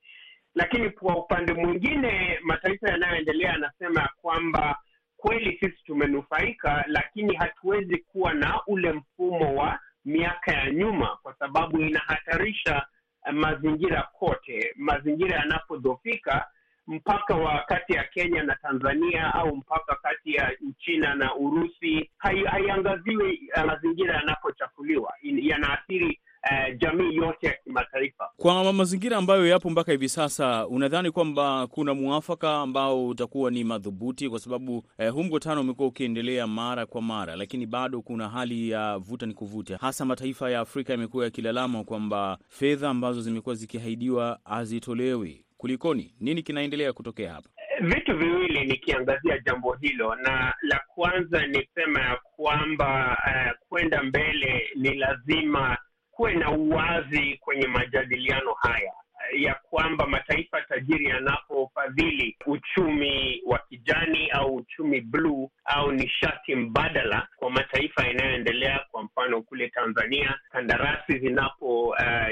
Lakini 0.55 0.89
kwa 0.89 1.17
upande 1.17 1.53
mwingine, 1.53 2.39
mataifa 2.43 2.89
yanayoendelea 2.89 3.49
yanasema 3.51 4.01
ya 4.01 4.09
kwamba 4.21 4.79
kweli 5.25 5.57
sisi 5.59 5.83
tumenufaika, 5.85 6.83
lakini 6.87 7.35
hatuwezi 7.35 7.97
kuwa 7.97 8.33
na 8.33 8.61
ule 8.67 8.91
mfumo 8.91 9.55
wa 9.55 9.79
miaka 10.05 10.51
ya 10.51 10.71
nyuma, 10.71 11.17
kwa 11.23 11.33
sababu 11.39 11.81
inahatarisha 11.81 12.85
mazingira 13.31 14.01
kote. 14.19 14.73
Mazingira 14.75 15.37
yanapodhofika, 15.39 16.45
mpaka 16.87 17.35
wa 17.35 17.59
kati 17.67 17.93
ya 17.93 18.03
Kenya 18.03 18.43
na 18.43 18.55
Tanzania 18.55 19.33
au 19.33 19.55
mpaka 19.55 19.95
kati 19.95 20.33
ya 20.33 20.51
Uchina 20.69 21.15
na 21.15 21.35
Urusi 21.35 22.09
haiangaziwi 22.17 23.49
mazingira 23.67 24.15
yanapochafuliwa, 24.15 25.13
yanaathiri 25.21 26.19
uh, 26.51 26.77
jamii 26.77 27.15
yote 27.15 27.47
ya 27.47 27.53
kimataifa. 27.53 28.29
Kwa 28.37 28.73
mazingira 28.73 29.17
ambayo 29.17 29.45
yapo 29.47 29.69
mpaka 29.69 29.91
hivi 29.91 30.09
sasa, 30.09 30.67
unadhani 30.67 31.11
kwamba 31.11 31.67
kuna 31.67 31.93
mwafaka 31.93 32.55
ambao 32.57 33.07
utakuwa 33.07 33.51
ni 33.51 33.63
madhubuti? 33.63 34.29
Kwa 34.29 34.39
sababu 34.39 34.83
eh, 34.97 35.11
huu 35.13 35.23
mkutano 35.23 35.61
umekuwa 35.61 35.87
ukiendelea 35.87 36.47
mara 36.47 36.85
kwa 36.85 37.01
mara, 37.01 37.35
lakini 37.35 37.65
bado 37.65 38.01
kuna 38.01 38.29
hali 38.29 38.69
ya 38.69 38.97
vuta 38.97 39.25
ni 39.25 39.33
kuvuta, 39.33 39.77
hasa 39.77 40.05
mataifa 40.05 40.49
ya 40.51 40.59
Afrika 40.59 40.93
yamekuwa 40.93 41.25
yakilalama 41.25 41.83
kwamba 41.83 42.37
fedha 42.49 42.89
ambazo 42.89 43.21
zimekuwa 43.21 43.55
zikiahidiwa 43.55 44.39
hazitolewi. 44.45 45.45
Kulikoni? 45.57 46.13
Nini 46.19 46.43
kinaendelea 46.43 46.93
kutokea 46.93 47.33
hapa? 47.33 47.49
Vitu 47.81 48.17
viwili 48.17 48.65
nikiangazia 48.65 49.37
jambo 49.45 49.73
hilo, 49.73 50.15
na 50.15 50.53
la 50.61 50.81
kwanza 50.95 51.47
ni 51.47 51.67
sema 51.75 51.99
ya 52.01 52.19
kwamba 52.35 53.17
uh, 53.27 53.67
kwenda 53.69 54.03
mbele 54.03 54.69
ni 54.75 54.93
lazima 54.93 55.77
kuwe 56.15 56.33
na 56.33 56.51
uwazi 56.51 57.37
kwenye 57.41 57.67
majadiliano 57.67 58.53
haya 58.53 58.93
ya 59.33 59.55
kwamba 59.69 60.07
mataifa 60.07 60.61
tajiri 60.61 61.05
yanapofadhili 61.05 62.37
uchumi 62.45 63.41
wa 63.45 63.59
kijani 63.69 64.29
au 64.29 64.55
uchumi 64.55 65.01
bluu 65.01 65.49
au 65.65 65.91
nishati 65.91 66.55
mbadala 66.55 67.27
kwa 67.37 67.49
mataifa 67.49 68.07
yanayoendelea, 68.07 68.79
kwa 68.91 69.03
mfano 69.03 69.41
kule 69.41 69.69
Tanzania, 69.69 70.39
kandarasi 70.51 71.19
zinapo 71.19 71.83
uh, 71.87 72.27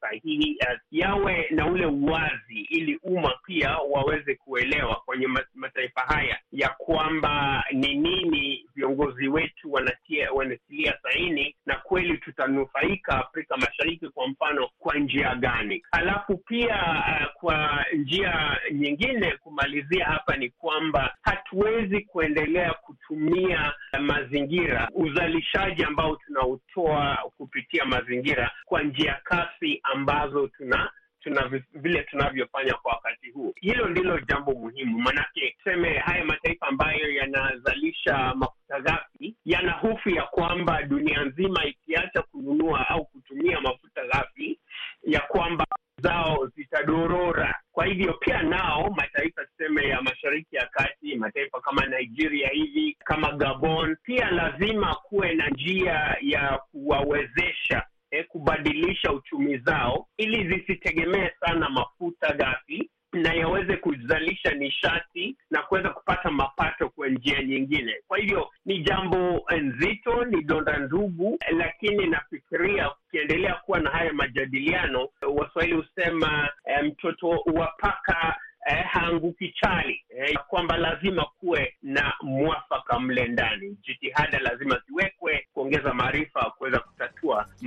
sahihi 0.00 0.58
uh, 0.60 0.78
yawe 0.90 1.46
na 1.50 1.66
ule 1.66 1.86
uwazi, 1.86 2.60
ili 2.70 2.98
umma 3.02 3.34
pia 3.46 3.76
waweze 3.78 4.34
kuelewa 4.34 4.94
kwenye 5.04 5.26
mataifa 5.54 6.00
haya 6.00 6.38
ya 6.52 6.68
kwamba 6.68 7.64
ni 7.72 7.94
nini 7.94 8.66
viongozi 8.74 9.28
wetu 9.28 9.72
wanatia, 9.72 10.32
wanatilia 10.32 10.94
saini 11.02 11.56
na 11.66 11.76
kweli 11.76 12.18
tutanufaika 12.18 13.18
Afrika 13.26 13.56
Mashariki 13.56 14.08
kwa 14.08 14.28
mfano 14.28 14.68
kwa 14.78 14.94
njia 14.98 15.34
gani? 15.34 15.82
Alafu 15.92 16.36
pia 16.36 16.76
uh, 16.76 17.32
kwa 17.40 17.84
njia 17.92 18.58
nyingine 18.72 19.36
kumalizia 19.36 20.04
hapa 20.06 20.36
ni 20.36 20.50
kwamba 20.50 21.14
hatuwezi 21.22 22.00
kuendelea 22.00 22.72
kutumia 22.72 23.72
mazingira, 24.00 24.88
uzalishaji 24.94 25.84
ambao 25.84 26.16
tunautoa 26.16 27.18
kupitia 27.36 27.84
mazingira 27.84 28.50
kwa 28.64 28.82
njia 28.82 29.20
kasi 29.36 29.80
ambazo 29.82 30.46
tuna 30.48 30.90
tuna 31.20 31.50
vile 31.74 32.02
tunavyofanya 32.02 32.74
kwa 32.74 32.92
wakati 32.92 33.30
huu. 33.30 33.52
Hilo 33.60 33.88
ndilo 33.88 34.20
jambo 34.20 34.52
muhimu, 34.54 34.98
maanake 34.98 35.56
tuseme 35.58 35.98
haya 35.98 36.24
mataifa 36.24 36.66
ambayo 36.66 37.12
yanazalisha 37.12 38.34
mafuta 38.34 38.80
ghafi 38.80 39.34
yana 39.44 39.72
hofu 39.72 40.10
ya 40.10 40.22
kwamba 40.22 40.82
dunia 40.82 41.24
nzima 41.24 41.64
ikiacha 41.64 42.22
kununua 42.22 42.88
au 42.88 43.04
kutumia 43.04 43.60
mafuta 43.60 44.06
ghafi 44.06 44.58
ya 45.02 45.20
kwamba 45.20 45.66
zao 46.02 46.46
zitadorora. 46.56 47.60
Kwa 47.72 47.86
hivyo 47.86 48.12
pia 48.12 48.42
nao 48.42 48.90
mataifa 48.96 49.44
tuseme 49.46 49.88
ya 49.88 50.02
Mashariki 50.02 50.56
ya 50.56 50.66
Kati, 50.66 51.16
mataifa 51.16 51.60
kama 51.60 51.86
Nigeria 51.86 52.48
hivi 52.48 52.96
kama 53.04 53.32
Gabon, 53.32 53.96
pia 54.02 54.30
lazima 54.30 54.94
kuwe 54.94 55.34
na 55.34 55.48
njia 55.48 56.16
ya 56.20 56.60
kuwawezesha 56.72 57.82
eh, 58.14 58.26
kubadilisha 58.28 59.12
uchumi 59.12 59.58
zao 59.58 60.06
ili 60.16 60.48
zisitegemee 60.56 61.30
sana 61.40 61.68
mafuta 61.70 62.32
ghafi 62.34 62.90
na 63.12 63.32
yaweze 63.34 63.76
kuzalisha 63.76 64.54
nishati 64.54 65.36
na 65.50 65.62
kuweza 65.62 65.88
kupata 65.90 66.30
mapato 66.30 66.88
kwa 66.88 67.08
njia 67.08 67.42
nyingine. 67.42 67.94
Kwa 68.08 68.18
hivyo 68.18 68.50
ni 68.64 68.78
jambo 68.82 69.46
nzito, 69.60 70.24
ni 70.24 70.42
donda 70.42 70.76
ndugu, 70.78 71.38
lakini 71.58 72.06
nafikiria 72.06 72.90
ukiendelea 72.92 73.54
kuwa 73.54 73.80
na 73.80 73.90
haya 73.90 74.12
majadiliano, 74.12 75.08
Waswahili 75.34 75.76
husema 75.76 76.48
mtoto 76.82 77.28
um, 77.28 77.54
wa 77.58 77.66
paka 77.66 78.36
eh, 78.66 78.84
haanguki 78.86 79.52
chali 79.60 80.04
eh, 80.08 80.38
kwamba 80.48 80.76
lazima 80.76 81.24
kuwe 81.40 81.74
na 81.82 82.12
mwafaka 82.22 83.00
mle 83.00 83.28
ndani. 83.28 83.76
Jitihada 83.82 84.38
lazima 84.38 84.82
ziwekwe 84.88 85.46
kuongeza 85.52 85.94
maarifa, 85.94 86.50
kuweza 86.58 86.78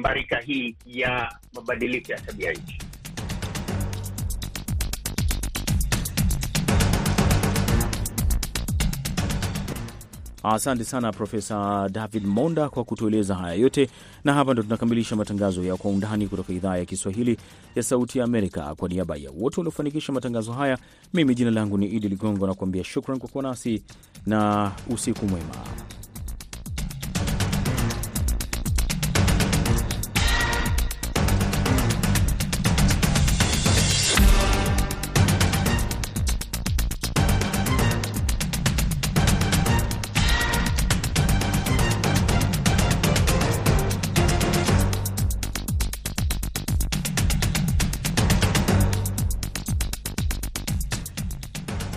mbarika 0.08 0.40
hii 0.40 0.76
ya 0.86 1.36
mabadiliko 1.54 2.12
ya 2.12 2.20
tabia 2.22 2.52
nchi. 2.54 2.78
Asante 10.44 10.84
sana 10.84 11.12
Profesa 11.12 11.90
David 11.92 12.26
Monda 12.26 12.70
kwa 12.70 12.84
kutueleza 12.84 13.36
haya 13.36 13.54
yote, 13.54 13.90
na 14.24 14.34
hapa 14.34 14.54
ndo 14.54 14.64
tunakamilisha 14.64 15.16
matangazo 15.16 15.64
ya 15.64 15.78
Kwa 15.78 15.92
Undani 15.92 16.28
kutoka 16.28 16.54
idhaa 16.54 16.78
ya 16.78 16.86
Kiswahili 16.86 17.38
ya 17.76 17.84
Sauti 17.84 18.18
ya 18.20 18.24
Amerika. 18.26 18.76
Kwa 18.76 18.90
niaba 18.90 19.16
ya 19.16 19.32
wote 19.32 19.60
waliofanikisha 19.60 20.14
matangazo 20.14 20.52
haya, 20.54 20.78
mimi 21.14 21.36
jina 21.36 21.52
langu 21.52 21.78
ni 21.78 21.86
Idi 21.88 22.10
Ligongo 22.10 22.48
na 22.48 22.54
kuambia 22.54 22.84
shukran 22.84 23.20
kwa 23.20 23.30
kuwa 23.30 23.44
nasi 23.44 23.84
na 24.26 24.72
usiku 24.90 25.26
mwema. 25.26 25.56